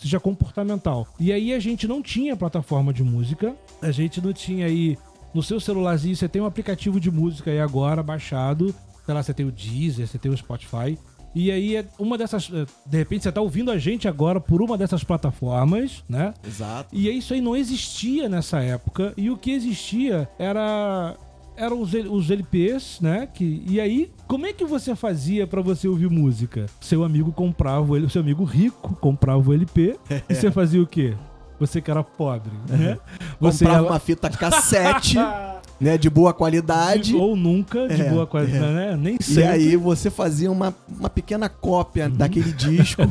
seja 0.00 0.20
comportamental. 0.20 1.06
E 1.18 1.32
aí 1.32 1.52
a 1.52 1.58
gente 1.58 1.88
não 1.88 2.02
tinha 2.02 2.36
plataforma 2.36 2.92
de 2.92 3.02
música, 3.02 3.54
a 3.82 3.90
gente 3.90 4.20
não 4.20 4.32
tinha 4.32 4.66
aí 4.66 4.96
no 5.34 5.42
seu 5.42 5.60
celularzinho, 5.60 6.16
você 6.16 6.28
tem 6.28 6.40
um 6.40 6.46
aplicativo 6.46 6.98
de 6.98 7.10
música 7.10 7.50
aí 7.50 7.60
agora 7.60 8.02
baixado, 8.02 8.74
sei 9.04 9.14
lá, 9.14 9.22
você 9.22 9.34
tem 9.34 9.46
o 9.46 9.52
Deezer, 9.52 10.06
você 10.06 10.18
tem 10.18 10.30
o 10.30 10.36
Spotify. 10.36 10.98
E 11.34 11.50
aí, 11.50 11.76
é 11.76 11.84
uma 11.98 12.16
dessas. 12.16 12.50
É, 12.52 12.66
de 12.86 12.98
repente, 12.98 13.22
você 13.22 13.32
tá 13.32 13.40
ouvindo 13.40 13.70
a 13.70 13.78
gente 13.78 14.08
agora 14.08 14.40
por 14.40 14.62
uma 14.62 14.76
dessas 14.76 15.04
plataformas, 15.04 16.02
né? 16.08 16.34
Exato. 16.46 16.94
E 16.94 17.08
isso 17.10 17.34
aí 17.34 17.40
não 17.40 17.56
existia 17.56 18.28
nessa 18.28 18.60
época. 18.60 19.12
E 19.16 19.30
o 19.30 19.36
que 19.36 19.50
existia 19.50 20.28
era. 20.38 21.16
Eram 21.56 21.80
os, 21.80 21.92
os 21.92 22.30
LPs, 22.30 23.00
né? 23.00 23.26
Que, 23.26 23.64
e 23.66 23.80
aí, 23.80 24.12
como 24.28 24.46
é 24.46 24.52
que 24.52 24.64
você 24.64 24.94
fazia 24.94 25.44
para 25.44 25.60
você 25.60 25.88
ouvir 25.88 26.08
música? 26.08 26.66
Seu 26.80 27.02
amigo 27.02 27.32
comprava 27.32 27.94
o 27.94 28.08
seu 28.08 28.22
amigo 28.22 28.44
rico 28.44 28.94
comprava 29.00 29.50
o 29.50 29.52
LP. 29.52 29.98
e 30.28 30.34
você 30.36 30.52
fazia 30.52 30.80
o 30.80 30.86
quê? 30.86 31.16
Você 31.58 31.80
que 31.80 31.90
era 31.90 32.04
pobre, 32.04 32.52
né? 32.68 32.96
Você 33.40 33.64
comprava 33.64 33.88
uma 33.88 33.98
fita 33.98 34.30
cassete. 34.30 35.16
né, 35.80 35.96
de 35.96 36.10
boa 36.10 36.32
qualidade. 36.32 37.14
ou 37.14 37.36
nunca 37.36 37.88
de 37.88 38.02
é, 38.02 38.10
boa 38.10 38.26
qualidade, 38.26 38.64
é. 38.64 38.72
né? 38.72 38.96
Nem 38.96 39.18
sei. 39.20 39.44
E 39.44 39.46
aí 39.46 39.76
você 39.76 40.10
fazia 40.10 40.50
uma, 40.50 40.74
uma 40.88 41.08
pequena 41.08 41.48
cópia 41.48 42.06
uhum. 42.06 42.16
daquele 42.16 42.52
disco. 42.52 43.02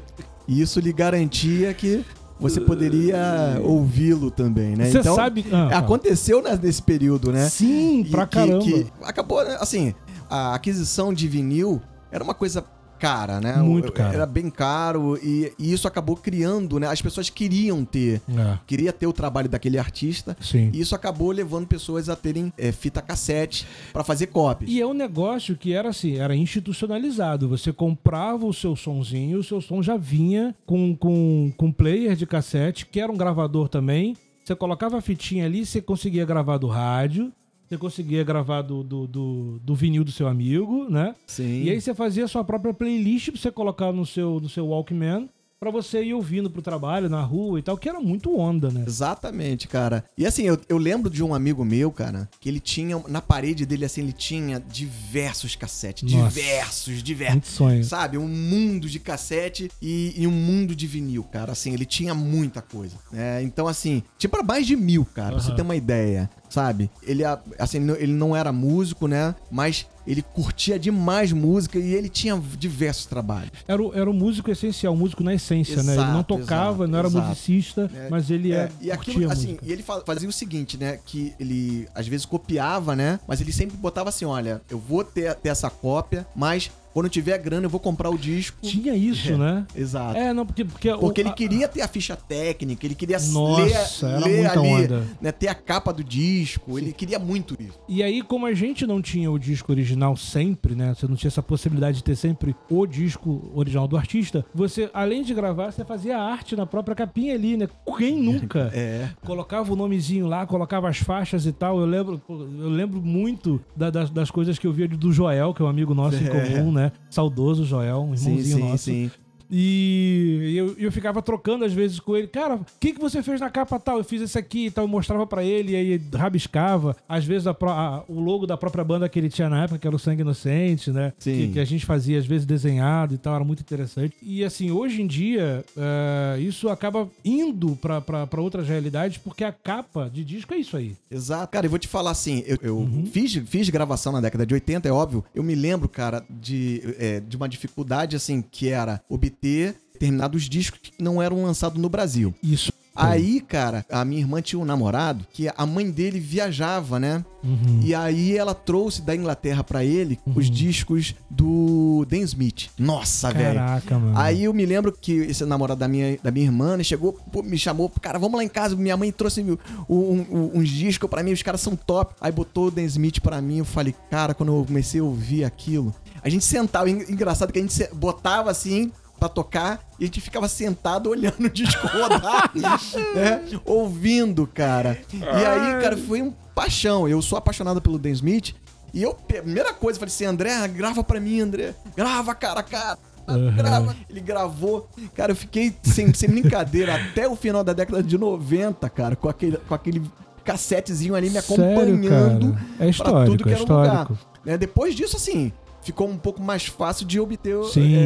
e 0.46 0.60
isso 0.60 0.80
lhe 0.80 0.92
garantia 0.92 1.72
que 1.74 2.04
você 2.38 2.60
poderia 2.60 3.60
ouvi-lo 3.62 4.30
também, 4.30 4.76
né? 4.76 4.90
Você 4.90 4.98
então, 4.98 5.14
sabe. 5.14 5.46
Ah, 5.50 5.78
aconteceu 5.78 6.42
nesse 6.42 6.82
período, 6.82 7.32
né? 7.32 7.48
Sim, 7.48 8.06
pra 8.10 8.26
que, 8.26 8.36
caramba. 8.36 8.64
Que 8.64 8.86
acabou, 9.02 9.40
assim, 9.40 9.94
a 10.28 10.54
aquisição 10.54 11.14
de 11.14 11.26
vinil 11.28 11.80
era 12.10 12.22
uma 12.22 12.34
coisa 12.34 12.64
cara, 12.98 13.40
né? 13.40 13.56
Muito 13.56 13.92
caro. 13.92 14.14
Era 14.14 14.26
bem 14.26 14.50
caro 14.50 15.18
e, 15.22 15.52
e, 15.58 15.72
isso 15.72 15.86
acabou 15.86 16.16
criando, 16.16 16.78
né? 16.80 16.86
As 16.88 17.00
pessoas 17.00 17.30
queriam 17.30 17.84
ter, 17.84 18.20
é. 18.28 18.58
queria 18.66 18.92
ter 18.92 19.06
o 19.06 19.12
trabalho 19.12 19.48
daquele 19.48 19.78
artista. 19.78 20.36
Sim. 20.40 20.70
E 20.72 20.80
isso 20.80 20.94
acabou 20.94 21.30
levando 21.30 21.66
pessoas 21.66 22.08
a 22.08 22.16
terem 22.16 22.52
é, 22.56 22.72
fita 22.72 23.00
cassete 23.00 23.66
para 23.92 24.02
fazer 24.02 24.26
cópias. 24.28 24.70
E 24.70 24.80
é 24.80 24.86
um 24.86 24.94
negócio 24.94 25.56
que 25.56 25.72
era 25.72 25.90
assim, 25.90 26.16
era 26.16 26.34
institucionalizado. 26.34 27.48
Você 27.48 27.72
comprava 27.72 28.46
o 28.46 28.54
seu 28.54 28.74
sonzinho, 28.74 29.38
o 29.38 29.44
seu 29.44 29.60
som 29.60 29.82
já 29.82 29.96
vinha 29.96 30.54
com, 30.64 30.96
com, 30.96 31.52
com 31.56 31.72
player 31.72 32.16
de 32.16 32.26
cassete, 32.26 32.86
que 32.86 33.00
era 33.00 33.10
um 33.12 33.16
gravador 33.16 33.68
também. 33.68 34.16
Você 34.44 34.54
colocava 34.54 34.96
a 34.96 35.00
fitinha 35.00 35.44
ali, 35.44 35.66
você 35.66 35.80
conseguia 35.80 36.24
gravar 36.24 36.58
do 36.58 36.68
rádio 36.68 37.32
você 37.68 37.76
conseguia 37.76 38.22
gravar 38.22 38.62
do, 38.62 38.82
do, 38.82 39.06
do, 39.06 39.60
do, 39.62 39.74
vinil 39.74 40.04
do 40.04 40.12
seu 40.12 40.28
amigo, 40.28 40.88
né? 40.88 41.14
Sim. 41.26 41.64
E 41.64 41.70
aí 41.70 41.80
você 41.80 41.94
fazia 41.94 42.24
a 42.24 42.28
sua 42.28 42.44
própria 42.44 42.72
playlist 42.72 43.30
pra 43.30 43.40
você 43.40 43.50
colocar 43.50 43.92
no 43.92 44.06
seu, 44.06 44.40
no 44.40 44.48
seu 44.48 44.68
Walkman 44.68 45.28
para 45.58 45.70
você 45.70 46.04
ir 46.04 46.14
ouvindo 46.14 46.50
pro 46.50 46.60
trabalho, 46.60 47.08
na 47.08 47.22
rua 47.22 47.58
e 47.58 47.62
tal, 47.62 47.78
que 47.78 47.88
era 47.88 47.98
muito 47.98 48.36
onda, 48.38 48.70
né? 48.70 48.84
Exatamente, 48.86 49.66
cara. 49.66 50.04
E 50.16 50.26
assim, 50.26 50.42
eu, 50.42 50.60
eu 50.68 50.76
lembro 50.76 51.08
de 51.08 51.22
um 51.22 51.34
amigo 51.34 51.64
meu, 51.64 51.90
cara, 51.90 52.28
que 52.38 52.48
ele 52.48 52.60
tinha, 52.60 53.02
na 53.08 53.22
parede 53.22 53.64
dele, 53.64 53.84
assim, 53.84 54.02
ele 54.02 54.12
tinha 54.12 54.60
diversos 54.60 55.56
cassetes. 55.56 56.10
Nossa. 56.12 56.28
Diversos, 56.28 57.02
diversos. 57.02 57.34
Muito 57.34 57.48
sonho. 57.48 57.84
Sabe? 57.84 58.18
Um 58.18 58.28
mundo 58.28 58.88
de 58.88 59.00
cassete 59.00 59.70
e, 59.80 60.14
e, 60.16 60.26
um 60.26 60.30
mundo 60.30 60.76
de 60.76 60.86
vinil, 60.86 61.24
cara. 61.24 61.52
Assim, 61.52 61.72
ele 61.72 61.86
tinha 61.86 62.14
muita 62.14 62.60
coisa. 62.60 62.96
É, 63.12 63.42
então, 63.42 63.66
assim, 63.66 64.02
tinha 64.18 64.28
pra 64.28 64.42
mais 64.42 64.66
de 64.66 64.76
mil, 64.76 65.06
cara, 65.06 65.30
uhum. 65.30 65.34
pra 65.36 65.42
você 65.42 65.54
ter 65.54 65.62
uma 65.62 65.76
ideia 65.76 66.28
sabe? 66.56 66.90
Ele, 67.02 67.22
assim, 67.58 67.78
ele 67.98 68.14
não 68.14 68.34
era 68.34 68.50
músico, 68.50 69.06
né? 69.06 69.34
Mas 69.50 69.86
ele 70.06 70.22
curtia 70.22 70.78
demais 70.78 71.30
música 71.30 71.78
e 71.78 71.92
ele 71.92 72.08
tinha 72.08 72.40
diversos 72.58 73.04
trabalhos. 73.04 73.50
Era 73.68 73.82
o, 73.82 73.94
era 73.94 74.08
o 74.08 74.14
músico 74.14 74.50
essencial, 74.50 74.94
o 74.94 74.96
músico 74.96 75.22
na 75.22 75.34
essência, 75.34 75.74
exato, 75.74 75.86
né? 75.86 75.94
Ele 75.94 76.12
não 76.12 76.22
tocava, 76.22 76.84
exato, 76.84 76.90
não 76.90 76.98
era 76.98 77.08
exato. 77.08 77.28
musicista, 77.28 77.90
é, 77.94 78.08
mas 78.08 78.30
ele 78.30 78.52
é, 78.52 78.56
é 78.56 78.70
e 78.80 78.90
aquilo, 78.90 79.30
assim, 79.30 79.58
e 79.62 79.70
ele 79.70 79.82
fazia 79.82 80.26
o 80.26 80.32
seguinte, 80.32 80.78
né? 80.78 80.98
Que 81.04 81.34
ele 81.38 81.86
às 81.94 82.08
vezes 82.08 82.24
copiava, 82.24 82.96
né? 82.96 83.20
Mas 83.28 83.42
ele 83.42 83.52
sempre 83.52 83.76
botava 83.76 84.08
assim: 84.08 84.24
olha, 84.24 84.62
eu 84.70 84.78
vou 84.78 85.04
ter, 85.04 85.34
ter 85.34 85.50
essa 85.50 85.68
cópia, 85.68 86.26
mas 86.34 86.70
quando 86.96 87.10
tiver 87.10 87.36
grana, 87.36 87.66
eu 87.66 87.68
vou 87.68 87.78
comprar 87.78 88.08
o 88.08 88.16
disco. 88.16 88.56
Tinha 88.62 88.94
isso, 88.94 89.34
é, 89.34 89.36
né? 89.36 89.66
Exato. 89.76 90.16
É, 90.16 90.32
não, 90.32 90.46
porque. 90.46 90.64
Porque, 90.64 90.90
porque 90.94 91.20
o, 91.20 91.24
ele 91.24 91.32
queria 91.34 91.68
ter 91.68 91.82
a 91.82 91.88
ficha 91.88 92.16
técnica, 92.16 92.86
ele 92.86 92.94
queria 92.94 93.18
Nossa, 93.18 94.16
ler, 94.16 94.24
ler 94.24 94.46
ali, 94.46 94.66
onda. 94.66 95.06
Né, 95.20 95.30
ter 95.30 95.48
a 95.48 95.54
capa 95.54 95.92
do 95.92 96.02
disco. 96.02 96.72
Sim. 96.72 96.78
Ele 96.78 96.92
queria 96.94 97.18
muito 97.18 97.54
isso. 97.60 97.78
E 97.86 98.02
aí, 98.02 98.22
como 98.22 98.46
a 98.46 98.54
gente 98.54 98.86
não 98.86 99.02
tinha 99.02 99.30
o 99.30 99.38
disco 99.38 99.72
original 99.72 100.16
sempre, 100.16 100.74
né? 100.74 100.94
Você 100.94 101.06
não 101.06 101.16
tinha 101.16 101.28
essa 101.28 101.42
possibilidade 101.42 101.98
de 101.98 102.04
ter 102.04 102.16
sempre 102.16 102.56
o 102.70 102.86
disco 102.86 103.52
original 103.54 103.86
do 103.86 103.98
artista, 103.98 104.42
você, 104.54 104.88
além 104.94 105.22
de 105.22 105.34
gravar, 105.34 105.72
você 105.72 105.84
fazia 105.84 106.16
arte 106.16 106.56
na 106.56 106.64
própria 106.64 106.96
capinha 106.96 107.34
ali, 107.34 107.58
né? 107.58 107.68
Quem 107.98 108.16
nunca? 108.24 108.70
É. 108.72 109.10
Colocava 109.22 109.70
o 109.70 109.76
nomezinho 109.76 110.26
lá, 110.26 110.46
colocava 110.46 110.88
as 110.88 110.96
faixas 110.96 111.44
e 111.44 111.52
tal. 111.52 111.78
Eu 111.78 111.84
lembro, 111.84 112.22
eu 112.26 112.70
lembro 112.70 113.02
muito 113.02 113.60
da, 113.76 113.90
das, 113.90 114.08
das 114.08 114.30
coisas 114.30 114.58
que 114.58 114.66
eu 114.66 114.72
via 114.72 114.88
do 114.88 115.12
Joel, 115.12 115.52
que 115.52 115.60
é 115.60 115.64
um 115.66 115.68
amigo 115.68 115.94
nosso 115.94 116.16
é. 116.16 116.20
em 116.22 116.28
comum, 116.28 116.72
né? 116.72 116.85
Saudoso 117.10 117.64
Joel, 117.64 118.00
um 118.00 118.14
irmãozinho 118.14 118.42
sim, 118.42 118.52
sim, 118.52 118.60
nosso. 118.60 118.84
Sim. 118.84 119.10
E 119.50 120.54
eu, 120.56 120.74
eu 120.78 120.92
ficava 120.92 121.22
trocando 121.22 121.64
às 121.64 121.72
vezes 121.72 122.00
com 122.00 122.16
ele. 122.16 122.26
Cara, 122.26 122.56
o 122.56 122.66
que, 122.80 122.92
que 122.92 123.00
você 123.00 123.22
fez 123.22 123.40
na 123.40 123.50
capa 123.50 123.78
tal? 123.78 123.98
Eu 123.98 124.04
fiz 124.04 124.22
esse 124.22 124.38
aqui 124.38 124.66
e 124.66 124.70
tal. 124.70 124.84
Eu 124.84 124.88
mostrava 124.88 125.26
para 125.26 125.44
ele 125.44 125.72
e 125.72 125.76
aí 125.76 126.02
rabiscava. 126.14 126.96
Às 127.08 127.24
vezes 127.24 127.46
a, 127.46 127.50
a, 127.50 128.02
o 128.08 128.20
logo 128.20 128.46
da 128.46 128.56
própria 128.56 128.84
banda 128.84 129.08
que 129.08 129.18
ele 129.18 129.28
tinha 129.28 129.48
na 129.48 129.64
época, 129.64 129.78
que 129.78 129.86
era 129.86 129.96
o 129.96 129.98
Sangue 129.98 130.22
Inocente, 130.22 130.90
né? 130.90 131.12
Que, 131.18 131.48
que, 131.48 131.60
a 131.60 131.64
gente 131.64 131.86
fazia 131.86 132.18
às 132.18 132.26
vezes 132.26 132.46
desenhado 132.46 133.14
e 133.14 133.18
tal. 133.18 133.34
Era 133.34 133.44
muito 133.44 133.60
interessante. 133.60 134.14
E 134.22 134.44
assim, 134.44 134.70
hoje 134.70 135.02
em 135.02 135.06
dia, 135.06 135.64
uh, 135.76 136.40
isso 136.40 136.68
acaba 136.68 137.08
indo 137.24 137.76
para 137.76 138.40
outras 138.40 138.68
realidades 138.68 139.18
porque 139.18 139.44
a 139.44 139.52
capa 139.52 140.10
de 140.12 140.24
disco 140.24 140.54
é 140.54 140.58
isso 140.58 140.76
aí. 140.76 140.96
Exato. 141.10 141.52
Cara, 141.52 141.66
eu 141.66 141.70
vou 141.70 141.78
te 141.78 141.88
falar 141.88 142.10
assim, 142.10 142.42
eu, 142.46 142.58
eu 142.62 142.76
uhum. 142.78 143.06
fiz, 143.06 143.34
fiz 143.46 143.68
gravação 143.68 144.12
na 144.12 144.20
década 144.20 144.44
de 144.44 144.54
80, 144.54 144.88
é 144.88 144.92
óbvio. 144.92 145.24
Eu 145.34 145.42
me 145.42 145.54
lembro, 145.54 145.88
cara, 145.88 146.24
de, 146.28 146.82
é, 146.98 147.20
de 147.20 147.36
uma 147.36 147.48
dificuldade 147.48 148.16
assim, 148.16 148.42
que 148.42 148.68
era 148.68 149.00
obter 149.08 149.35
ter 149.40 149.76
determinados 149.92 150.48
discos 150.48 150.80
que 150.82 150.92
não 151.02 151.22
eram 151.22 151.42
lançados 151.42 151.80
no 151.80 151.88
Brasil. 151.88 152.34
Isso. 152.42 152.72
Aí, 152.96 153.40
cara, 153.42 153.84
a 153.90 154.04
minha 154.04 154.22
irmã 154.22 154.40
tinha 154.40 154.58
um 154.58 154.64
namorado 154.64 155.26
que 155.30 155.48
a 155.54 155.66
mãe 155.66 155.90
dele 155.90 156.18
viajava, 156.18 156.98
né? 156.98 157.22
Uhum. 157.44 157.80
E 157.82 157.94
aí 157.94 158.36
ela 158.36 158.54
trouxe 158.54 159.02
da 159.02 159.14
Inglaterra 159.14 159.62
para 159.62 159.84
ele 159.84 160.18
uhum. 160.26 160.32
os 160.36 160.50
discos 160.50 161.14
do 161.30 162.06
Dan 162.08 162.20
Smith. 162.20 162.70
Nossa, 162.78 163.30
velho. 163.32 163.58
Caraca, 163.58 163.98
mano. 163.98 164.18
Aí 164.18 164.44
eu 164.44 164.54
me 164.54 164.64
lembro 164.64 164.90
que 164.90 165.12
esse 165.12 165.44
namorado 165.44 165.78
da 165.78 165.86
minha, 165.86 166.18
da 166.22 166.30
minha 166.30 166.46
irmã 166.46 166.78
né, 166.78 166.82
chegou, 166.82 167.12
pô, 167.12 167.42
me 167.42 167.58
chamou, 167.58 167.92
cara, 168.00 168.18
vamos 168.18 168.38
lá 168.38 168.44
em 168.44 168.48
casa. 168.48 168.74
Minha 168.74 168.96
mãe 168.96 169.12
trouxe 169.12 169.42
um, 169.42 169.58
um, 169.88 170.50
uns 170.54 170.70
discos 170.70 171.08
para 171.10 171.22
mim, 171.22 171.32
os 171.32 171.42
caras 171.42 171.60
são 171.60 171.76
top. 171.76 172.14
Aí 172.18 172.32
botou 172.32 172.68
o 172.68 172.70
Dan 172.70 172.84
Smith 172.84 173.20
para 173.20 173.42
mim. 173.42 173.58
Eu 173.58 173.66
falei, 173.66 173.94
cara, 174.10 174.32
quando 174.32 174.56
eu 174.56 174.64
comecei 174.64 175.00
a 175.00 175.04
ouvir 175.04 175.44
aquilo, 175.44 175.94
a 176.22 176.30
gente 176.30 176.44
sentava, 176.44 176.88
engraçado 176.88 177.52
que 177.52 177.58
a 177.58 177.62
gente 177.62 177.88
botava 177.94 178.50
assim, 178.50 178.90
para 179.18 179.28
tocar 179.28 179.80
e 179.98 180.04
a 180.04 180.06
gente 180.06 180.20
ficava 180.20 180.48
sentado 180.48 181.10
olhando 181.10 181.46
o 181.46 181.50
disco 181.50 181.86
rodar, 181.86 182.50
né? 182.54 183.42
Ouvindo, 183.64 184.46
cara. 184.46 184.98
E 185.12 185.24
aí, 185.24 185.82
cara, 185.82 185.96
foi 185.96 186.22
um 186.22 186.32
paixão. 186.54 187.08
Eu 187.08 187.20
sou 187.22 187.38
apaixonado 187.38 187.80
pelo 187.80 187.98
Dan 187.98 188.10
Smith. 188.10 188.54
E 188.92 189.02
eu, 189.02 189.14
primeira 189.14 189.74
coisa, 189.74 189.98
falei 189.98 190.12
assim, 190.12 190.24
André, 190.24 190.68
grava 190.68 191.02
pra 191.04 191.20
mim, 191.20 191.40
André. 191.40 191.74
Grava, 191.94 192.34
cara, 192.34 192.62
cara. 192.62 192.98
Uhum. 193.28 193.54
Grava. 193.54 193.96
Ele 194.08 194.20
gravou. 194.20 194.88
Cara, 195.14 195.32
eu 195.32 195.36
fiquei 195.36 195.74
sem, 195.82 196.12
sem 196.14 196.28
brincadeira 196.30 196.94
até 197.10 197.28
o 197.28 197.36
final 197.36 197.64
da 197.64 197.72
década 197.72 198.02
de 198.02 198.16
90, 198.16 198.88
cara, 198.90 199.16
com 199.16 199.28
aquele, 199.28 199.56
com 199.56 199.74
aquele 199.74 200.02
cassetezinho 200.44 201.14
ali 201.14 201.28
me 201.28 201.38
acompanhando 201.38 202.08
Sério, 202.08 202.58
é 202.78 202.88
histórico, 202.88 203.16
pra 203.16 203.24
tudo 203.26 203.42
que 203.44 203.50
é 203.50 203.52
era 203.52 203.60
histórico. 203.60 204.12
lugar. 204.12 204.18
Né? 204.44 204.56
Depois 204.56 204.94
disso, 204.94 205.16
assim, 205.16 205.52
ficou 205.86 206.08
um 206.08 206.18
pouco 206.18 206.42
mais 206.42 206.66
fácil 206.66 207.06
de 207.06 207.20
obter 207.20 207.56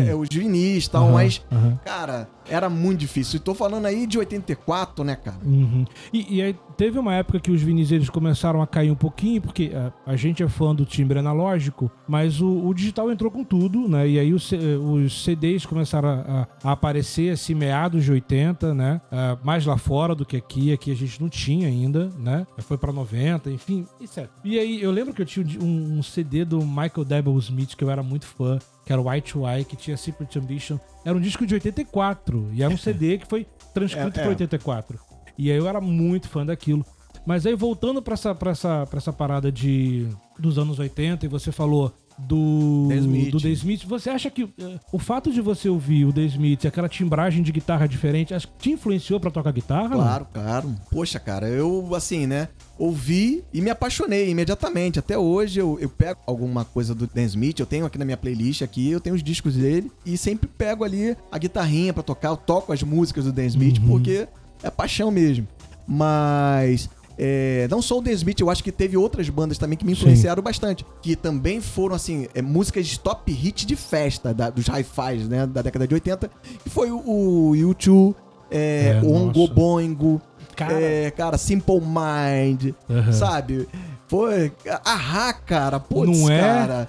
é, 0.07 0.15
os 0.15 0.29
vinis 0.31 0.85
e 0.85 0.91
tal, 0.91 1.05
uhum, 1.07 1.13
mas, 1.13 1.43
uhum. 1.51 1.79
cara, 1.83 2.29
era 2.51 2.69
muito 2.69 3.01
difícil. 3.01 3.37
E 3.37 3.41
tô 3.41 3.55
falando 3.55 3.87
aí 3.87 4.07
de 4.07 4.19
84, 4.19 5.05
né, 5.05 5.17
cara? 5.17 5.39
Uhum. 5.45 5.85
E, 6.13 6.37
e, 6.37 6.43
aí 6.43 6.57
teve 6.77 6.99
uma 6.99 7.15
época 7.15 7.41
que 7.41 7.51
os 7.51 7.63
vinis 7.63 7.91
eles 7.91 8.11
começaram 8.11 8.61
a 8.61 8.67
cair 8.67 8.91
um 8.91 8.97
pouquinho, 8.97 9.41
porque 9.41 9.71
a, 9.75 10.13
a 10.13 10.17
gente 10.17 10.43
é 10.43 10.49
fã 10.49 10.75
do 10.75 10.85
timbre 10.85 11.19
analógico, 11.19 11.91
mas 12.09 12.41
o, 12.41 12.67
o, 12.67 12.75
digital 12.75 13.11
entrou 13.11 13.31
com 13.31 13.45
tudo, 13.45 13.89
né? 13.89 14.09
E 14.09 14.19
aí 14.19 14.35
os, 14.35 14.51
os 14.53 15.25
CDs 15.25 15.65
começaram 15.65 16.09
a, 16.09 16.49
a, 16.65 16.73
aparecer 16.73 17.33
assim, 17.33 17.55
meados 17.55 18.05
de 18.05 18.13
80, 18.13 18.75
né? 18.75 19.01
Uh, 19.11 19.39
mais 19.45 19.65
lá 19.65 19.77
fora 19.77 20.15
do 20.15 20.27
que 20.27 20.37
aqui. 20.37 20.73
Aqui 20.73 20.91
a 20.91 20.97
gente 20.97 21.21
não 21.21 21.29
tinha 21.29 21.69
ainda, 21.69 22.11
né? 22.19 22.47
Foi 22.59 22.77
pra 22.77 22.93
90, 22.93 23.51
enfim, 23.51 23.87
etc. 24.01 24.29
E 24.45 24.59
aí 24.59 24.83
eu 24.83 24.91
lembro 24.91 25.15
que 25.15 25.23
eu 25.23 25.27
tinha 25.27 25.47
um, 25.63 25.99
um 25.99 26.03
CD 26.03 26.45
do 26.45 26.59
Michael 26.65 27.05
Debel 27.05 27.39
Smith, 27.39 27.77
que 27.77 27.85
eu 27.85 27.91
era 27.91 28.03
muito 28.03 28.27
fã 28.27 28.59
que 28.91 28.93
era 28.93 29.01
o 29.01 29.09
White 29.09 29.39
Eye, 29.39 29.65
que 29.65 29.77
tinha 29.77 29.97
Secret 29.97 30.37
Ambition. 30.37 30.77
Era 31.05 31.17
um 31.17 31.21
disco 31.21 31.47
de 31.47 31.55
84 31.55 32.51
e 32.53 32.61
era 32.61 32.75
um 32.75 32.77
CD 32.77 33.19
que 33.19 33.27
foi 33.27 33.47
transcrito 33.73 34.19
é, 34.19 34.21
é. 34.21 34.25
para 34.25 34.31
84. 34.31 34.99
E 35.39 35.49
aí 35.49 35.57
eu 35.57 35.69
era 35.69 35.81
muito 35.81 36.29
fã 36.29 36.45
daquilo. 36.45 36.85
Mas 37.25 37.47
aí 37.47 37.55
voltando 37.55 38.03
para 38.03 38.15
essa, 38.15 38.35
pra 38.35 38.51
essa, 38.51 38.85
pra 38.87 38.99
essa 38.99 39.13
parada 39.13 39.53
de 39.53 40.09
dos 40.37 40.59
anos 40.59 40.81
80, 40.81 41.25
e 41.25 41.29
você 41.29 41.53
falou 41.53 41.95
do 42.27 42.87
The 42.89 42.97
Smith. 42.97 43.31
do 43.31 43.41
The 43.41 43.49
Smith. 43.51 43.85
Você 43.87 44.11
acha 44.11 44.31
que 44.31 44.45
uh, 44.45 44.53
o 44.93 44.99
fato 44.99 45.33
de 45.33 45.41
você 45.41 45.69
ouvir 45.69 46.05
o 46.05 46.13
The 46.13 46.23
Smith, 46.23 46.65
aquela 46.67 46.89
timbragem 46.89 47.43
de 47.43 47.53
guitarra 47.53 47.87
diferente, 47.87 48.35
te 48.59 48.71
influenciou 48.71 49.21
para 49.21 49.31
tocar 49.31 49.53
guitarra? 49.53 49.91
Claro, 49.91 50.27
não? 50.33 50.43
claro. 50.43 50.75
Poxa, 50.91 51.19
cara, 51.19 51.49
eu 51.49 51.95
assim, 51.95 52.27
né? 52.27 52.49
Ouvi 52.79 53.45
e 53.53 53.61
me 53.61 53.71
apaixonei 53.71 54.31
imediatamente. 54.31 54.99
Até 54.99 55.19
hoje 55.19 55.61
eu, 55.61 55.79
eu 55.81 55.89
pego 55.89 56.21
alguma 56.27 56.65
coisa 56.65 56.95
do 56.95 57.07
Dan 57.07 57.25
Smith, 57.25 57.61
eu 57.61 57.67
tenho 57.67 57.85
aqui 57.85 57.99
na 57.99 58.05
minha 58.05 58.17
playlist 58.17 58.63
aqui, 58.63 58.91
eu 58.91 59.01
tenho 59.01 59.17
os 59.17 59.23
discos 59.23 59.55
dele 59.55 59.91
e 60.05 60.17
sempre 60.17 60.49
pego 60.49 60.85
ali 60.85 61.17
a 61.31 61.39
guitarrinha 61.39 61.93
para 61.93 62.03
tocar, 62.03 62.29
eu 62.29 62.37
toco 62.37 62.73
as 62.73 62.83
músicas 62.83 63.25
do 63.25 63.33
Dan 63.33 63.47
Smith 63.47 63.79
uhum. 63.79 63.89
porque 63.89 64.29
é 64.63 64.71
paixão 64.71 65.11
mesmo. 65.11 65.47
Mas 65.87 66.89
é, 67.23 67.69
não 67.71 67.83
só 67.83 67.99
o 67.99 68.03
The 68.03 68.13
Smith, 68.13 68.41
eu 68.41 68.49
acho 68.49 68.65
que 68.65 68.73
teve 68.73 68.97
outras 68.97 69.29
bandas 69.29 69.59
também 69.59 69.77
que 69.77 69.85
me 69.85 69.93
influenciaram 69.93 70.41
Sim. 70.41 70.45
bastante. 70.45 70.87
Que 71.03 71.15
também 71.15 71.61
foram, 71.61 71.95
assim, 71.95 72.27
é, 72.35 72.41
músicas 72.41 72.87
de 72.87 72.99
top 72.99 73.31
hit 73.31 73.67
de 73.67 73.77
festa 73.77 74.33
da, 74.33 74.49
dos 74.49 74.67
hi-fis, 74.69 75.29
né? 75.29 75.47
Da 75.47 75.61
década 75.61 75.87
de 75.87 75.93
80. 75.93 76.31
Que 76.65 76.71
foi 76.71 76.91
o, 76.91 76.97
o 76.97 77.53
U2, 77.53 78.15
é, 78.51 79.01
é, 79.03 79.05
o 79.05 79.13
Ongo 79.13 79.47
Boingo, 79.49 80.19
cara. 80.57 80.73
É, 80.73 81.11
cara, 81.11 81.37
Simple 81.37 81.83
Mind, 81.83 82.75
uhum. 82.89 83.13
sabe? 83.13 83.69
Foi. 84.09 84.51
Ahá, 84.83 85.35
cara. 85.35 85.79
Putz, 85.79 86.19
Não 86.19 86.31
é? 86.31 86.41
cara. 86.41 86.89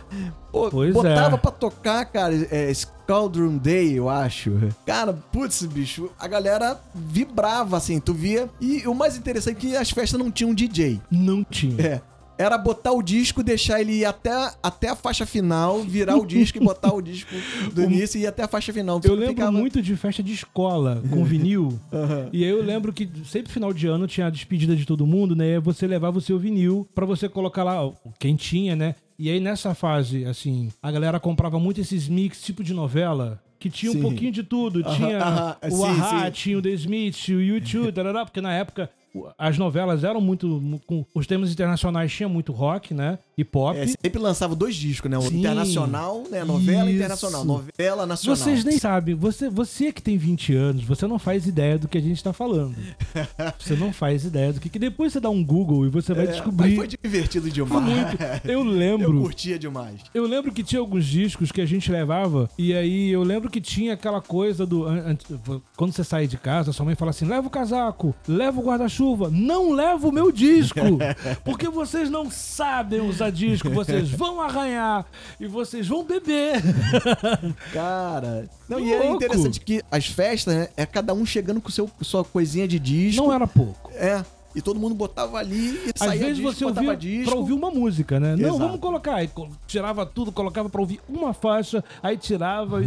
Pô, 0.51 0.69
pois 0.69 0.93
botava 0.93 1.35
é. 1.35 1.39
pra 1.39 1.51
tocar, 1.51 2.05
cara, 2.05 2.35
é, 2.51 2.73
Scaldron 2.73 3.57
Day, 3.57 3.93
eu 3.93 4.09
acho. 4.09 4.51
Cara, 4.85 5.13
putz, 5.13 5.63
bicho, 5.65 6.09
a 6.19 6.27
galera 6.27 6.79
vibrava, 6.93 7.77
assim, 7.77 7.99
tu 7.99 8.13
via. 8.13 8.49
E 8.59 8.85
o 8.87 8.93
mais 8.93 9.17
interessante 9.17 9.55
é 9.55 9.59
que 9.59 9.75
as 9.75 9.89
festas 9.91 10.19
não 10.19 10.29
tinham 10.29 10.53
DJ. 10.53 10.99
Não 11.09 11.43
tinha. 11.43 11.81
É 11.81 12.01
era 12.41 12.57
botar 12.57 12.91
o 12.91 13.03
disco, 13.03 13.43
deixar 13.43 13.79
ele 13.81 13.99
ir 13.99 14.05
até, 14.05 14.31
até 14.63 14.89
a 14.89 14.95
faixa 14.95 15.25
final, 15.25 15.81
virar 15.81 16.17
o 16.17 16.25
disco 16.25 16.57
e 16.57 16.61
botar 16.61 16.93
o 16.93 16.99
disco 17.01 17.35
do 17.71 17.83
início 17.83 18.17
e 18.17 18.23
ir 18.23 18.27
até 18.27 18.43
a 18.43 18.47
faixa 18.47 18.73
final. 18.73 18.99
Eu 19.03 19.13
lembro 19.13 19.29
ficava... 19.29 19.51
muito 19.51 19.81
de 19.81 19.95
festa 19.95 20.23
de 20.23 20.33
escola 20.33 21.03
com 21.09 21.21
vinil. 21.25 21.79
Uhum. 21.91 22.29
E 22.33 22.43
aí 22.43 22.49
eu 22.49 22.63
lembro 22.63 22.91
que 22.91 23.07
sempre 23.25 23.51
final 23.51 23.71
de 23.71 23.87
ano 23.87 24.07
tinha 24.07 24.27
a 24.27 24.29
despedida 24.29 24.75
de 24.75 24.85
todo 24.85 25.05
mundo, 25.05 25.35
né? 25.35 25.59
Você 25.59 25.85
levava 25.85 26.17
o 26.17 26.21
seu 26.21 26.39
vinil 26.39 26.87
para 26.95 27.05
você 27.05 27.29
colocar 27.29 27.63
lá, 27.63 27.91
quem 28.17 28.35
tinha, 28.35 28.75
né? 28.75 28.95
E 29.21 29.29
aí 29.29 29.39
nessa 29.39 29.75
fase, 29.75 30.25
assim, 30.25 30.71
a 30.81 30.91
galera 30.91 31.19
comprava 31.19 31.59
muito 31.59 31.79
esses 31.79 32.09
mix 32.09 32.41
tipo 32.41 32.63
de 32.63 32.73
novela 32.73 33.39
que 33.59 33.69
tinha 33.69 33.91
sim. 33.91 33.99
um 33.99 34.01
pouquinho 34.01 34.31
de 34.31 34.41
tudo. 34.41 34.81
Tinha 34.81 35.19
uh 35.19 35.21
-huh, 35.21 35.57
uh 35.57 35.69
-huh. 35.69 35.79
o 35.79 35.85
Ahá, 35.85 36.31
tinha 36.31 36.57
o 36.57 36.61
The 36.61 36.69
Smith, 36.69 37.27
o 37.27 37.39
YouTube, 37.39 37.91
tarará, 37.91 38.25
porque 38.25 38.41
na 38.41 38.51
época 38.51 38.89
as 39.37 39.57
novelas 39.57 40.03
eram 40.03 40.21
muito. 40.21 40.61
Com, 40.85 41.05
os 41.13 41.27
temas 41.27 41.51
internacionais 41.51 42.11
tinha 42.11 42.29
muito 42.29 42.51
rock, 42.51 42.93
né? 42.93 43.19
E 43.37 43.43
pop. 43.43 43.77
É, 43.77 43.87
sempre 43.87 44.19
lançava 44.19 44.55
dois 44.55 44.75
discos, 44.75 45.09
né? 45.09 45.17
O 45.17 45.21
Sim. 45.21 45.39
internacional, 45.39 46.23
né? 46.29 46.43
Novela 46.43 46.85
Isso. 46.85 46.95
internacional, 46.95 47.43
novela 47.43 48.05
nacional. 48.05 48.35
Vocês 48.35 48.63
nem 48.63 48.77
sabem. 48.77 49.15
Você, 49.15 49.49
você 49.49 49.91
que 49.91 50.01
tem 50.01 50.17
20 50.17 50.55
anos, 50.55 50.83
você 50.83 51.07
não 51.07 51.19
faz 51.19 51.45
ideia 51.45 51.77
do 51.77 51.87
que 51.87 51.97
a 51.97 52.01
gente 52.01 52.23
tá 52.23 52.31
falando. 52.31 52.75
você 53.59 53.75
não 53.75 53.91
faz 53.91 54.23
ideia 54.23 54.53
do 54.53 54.59
que. 54.59 54.69
que 54.69 54.79
depois 54.79 55.13
você 55.13 55.19
dá 55.19 55.29
um 55.29 55.43
Google 55.43 55.85
e 55.85 55.89
você 55.89 56.13
vai 56.13 56.25
é, 56.25 56.31
descobrir. 56.31 56.75
foi 56.75 56.87
divertido 56.87 57.49
demais. 57.49 57.71
Foi 57.71 57.81
muito. 57.81 58.17
Eu 58.45 58.63
lembro. 58.63 59.17
Eu 59.17 59.21
curtia 59.21 59.59
demais. 59.59 60.01
Eu 60.13 60.25
lembro 60.25 60.51
que 60.51 60.63
tinha 60.63 60.79
alguns 60.79 61.05
discos 61.05 61.51
que 61.51 61.61
a 61.61 61.65
gente 61.65 61.91
levava, 61.91 62.49
e 62.57 62.73
aí 62.73 63.09
eu 63.09 63.23
lembro 63.23 63.49
que 63.49 63.59
tinha 63.59 63.93
aquela 63.93 64.21
coisa 64.21 64.65
do. 64.65 64.85
Quando 65.75 65.91
você 65.91 66.03
sai 66.03 66.27
de 66.27 66.37
casa, 66.37 66.71
sua 66.71 66.85
mãe 66.85 66.95
fala 66.95 67.11
assim: 67.11 67.25
leva 67.25 67.47
o 67.47 67.49
casaco, 67.49 68.15
leva 68.27 68.59
o 68.59 68.63
guarda-chuva, 68.63 69.00
não 69.31 69.71
leva 69.71 70.07
o 70.07 70.11
meu 70.11 70.31
disco. 70.31 70.79
porque 71.43 71.67
vocês 71.69 72.09
não 72.09 72.29
sabem 72.29 73.01
usar 73.01 73.31
disco, 73.31 73.69
vocês 73.69 74.09
vão 74.09 74.41
arranhar 74.41 75.05
e 75.39 75.47
vocês 75.47 75.87
vão 75.87 76.03
beber. 76.03 76.61
Cara. 77.73 78.49
Não, 78.69 78.79
e 78.79 78.93
é 78.93 79.11
interessante 79.11 79.59
que 79.59 79.81
as 79.91 80.07
festas, 80.07 80.55
né, 80.55 80.69
é 80.77 80.85
cada 80.85 81.13
um 81.13 81.25
chegando 81.25 81.59
com 81.59 81.69
seu, 81.69 81.89
sua 82.01 82.23
coisinha 82.23 82.67
de 82.67 82.79
disco. 82.79 83.23
Não 83.23 83.33
era 83.33 83.47
pouco. 83.47 83.91
É. 83.93 84.23
E 84.53 84.61
todo 84.61 84.79
mundo 84.79 84.93
botava 84.93 85.37
ali 85.37 85.79
e 85.85 85.97
saía 85.97 86.13
Às 86.13 86.19
vezes 86.19 86.37
disco, 86.37 86.53
você 86.53 86.65
ouvia 86.65 86.95
disco. 86.95 87.31
pra 87.31 87.39
ouvir 87.39 87.53
uma 87.53 87.71
música, 87.71 88.19
né? 88.19 88.33
Exato. 88.33 88.47
Não, 88.49 88.57
vamos 88.57 88.79
colocar. 88.79 89.15
Aí 89.15 89.29
tirava 89.65 90.05
tudo, 90.05 90.31
colocava 90.31 90.69
pra 90.69 90.81
ouvir 90.81 90.99
uma 91.07 91.33
faixa, 91.33 91.83
aí 92.03 92.17
tirava. 92.17 92.81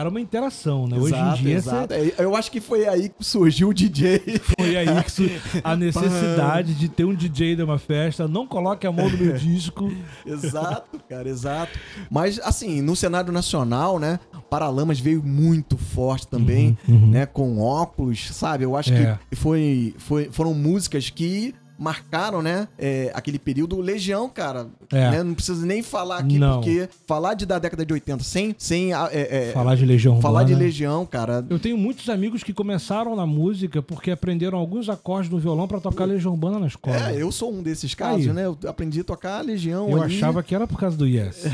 Era 0.00 0.08
uma 0.08 0.20
interação, 0.20 0.86
né? 0.86 0.96
Exato, 0.96 1.04
Hoje 1.04 1.40
em 1.40 1.44
dia. 1.44 1.56
Exato. 1.56 1.94
Você... 1.94 2.14
Eu 2.18 2.34
acho 2.34 2.50
que 2.50 2.58
foi 2.58 2.88
aí 2.88 3.10
que 3.10 3.22
surgiu 3.22 3.68
o 3.68 3.74
DJ. 3.74 4.18
Foi 4.58 4.76
aí 4.76 5.04
que 5.04 5.12
surgiu 5.12 5.38
a 5.62 5.76
necessidade 5.76 6.74
de 6.74 6.88
ter 6.88 7.04
um 7.04 7.14
DJ 7.14 7.54
de 7.56 7.62
uma 7.62 7.78
festa. 7.78 8.26
Não 8.26 8.46
coloque 8.46 8.86
a 8.86 8.92
mão 8.92 9.10
no 9.10 9.18
meu 9.18 9.34
disco. 9.34 9.92
exato, 10.24 10.98
cara, 11.06 11.28
exato. 11.28 11.78
Mas, 12.10 12.40
assim, 12.40 12.80
no 12.80 12.96
cenário 12.96 13.30
nacional, 13.30 13.98
né? 13.98 14.18
Paralamas 14.48 14.98
veio 14.98 15.22
muito 15.22 15.76
forte 15.76 16.26
também, 16.26 16.78
uhum, 16.88 16.94
uhum. 16.94 17.10
né? 17.10 17.26
Com 17.26 17.60
óculos, 17.60 18.28
sabe? 18.32 18.64
Eu 18.64 18.76
acho 18.76 18.94
é. 18.94 19.18
que 19.28 19.36
foi, 19.36 19.94
foi, 19.98 20.30
foram 20.32 20.54
músicas 20.54 21.10
que 21.10 21.54
marcaram, 21.80 22.42
né? 22.42 22.68
É, 22.78 23.10
aquele 23.14 23.38
período. 23.38 23.80
Legião, 23.80 24.28
cara. 24.28 24.68
É. 24.92 25.10
Né, 25.10 25.22
não 25.22 25.34
preciso 25.34 25.64
nem 25.64 25.82
falar 25.82 26.18
aqui, 26.18 26.38
não. 26.38 26.60
porque 26.60 26.88
falar 27.06 27.34
de 27.34 27.46
da 27.46 27.58
década 27.58 27.86
de 27.86 27.92
80 27.92 28.22
sem. 28.22 28.54
sem 28.58 28.92
é, 28.92 28.98
é, 29.12 29.52
falar 29.52 29.74
de 29.76 29.86
Legião 29.86 30.20
Falar 30.20 30.44
de 30.44 30.54
Legião, 30.54 31.06
cara. 31.06 31.44
Eu 31.48 31.58
tenho 31.58 31.78
muitos 31.78 32.08
amigos 32.08 32.42
que 32.42 32.52
começaram 32.52 33.16
na 33.16 33.24
música 33.24 33.80
porque 33.80 34.10
aprenderam 34.10 34.58
alguns 34.58 34.88
acordes 34.88 35.30
no 35.30 35.38
violão 35.38 35.66
para 35.66 35.80
tocar 35.80 36.04
Legião 36.04 36.32
Urbana 36.32 36.58
na 36.58 36.66
escola. 36.66 37.10
É, 37.10 37.22
eu 37.22 37.32
sou 37.32 37.52
um 37.52 37.62
desses 37.62 37.94
casos, 37.94 38.26
Aí. 38.26 38.32
né? 38.32 38.44
Eu 38.44 38.58
aprendi 38.68 39.00
a 39.00 39.04
tocar 39.04 39.40
Legião. 39.42 39.88
Eu 39.88 40.02
ali. 40.02 40.16
achava 40.16 40.42
que 40.42 40.54
era 40.54 40.66
por 40.66 40.78
causa 40.78 40.96
do 40.96 41.06
Yes. 41.06 41.44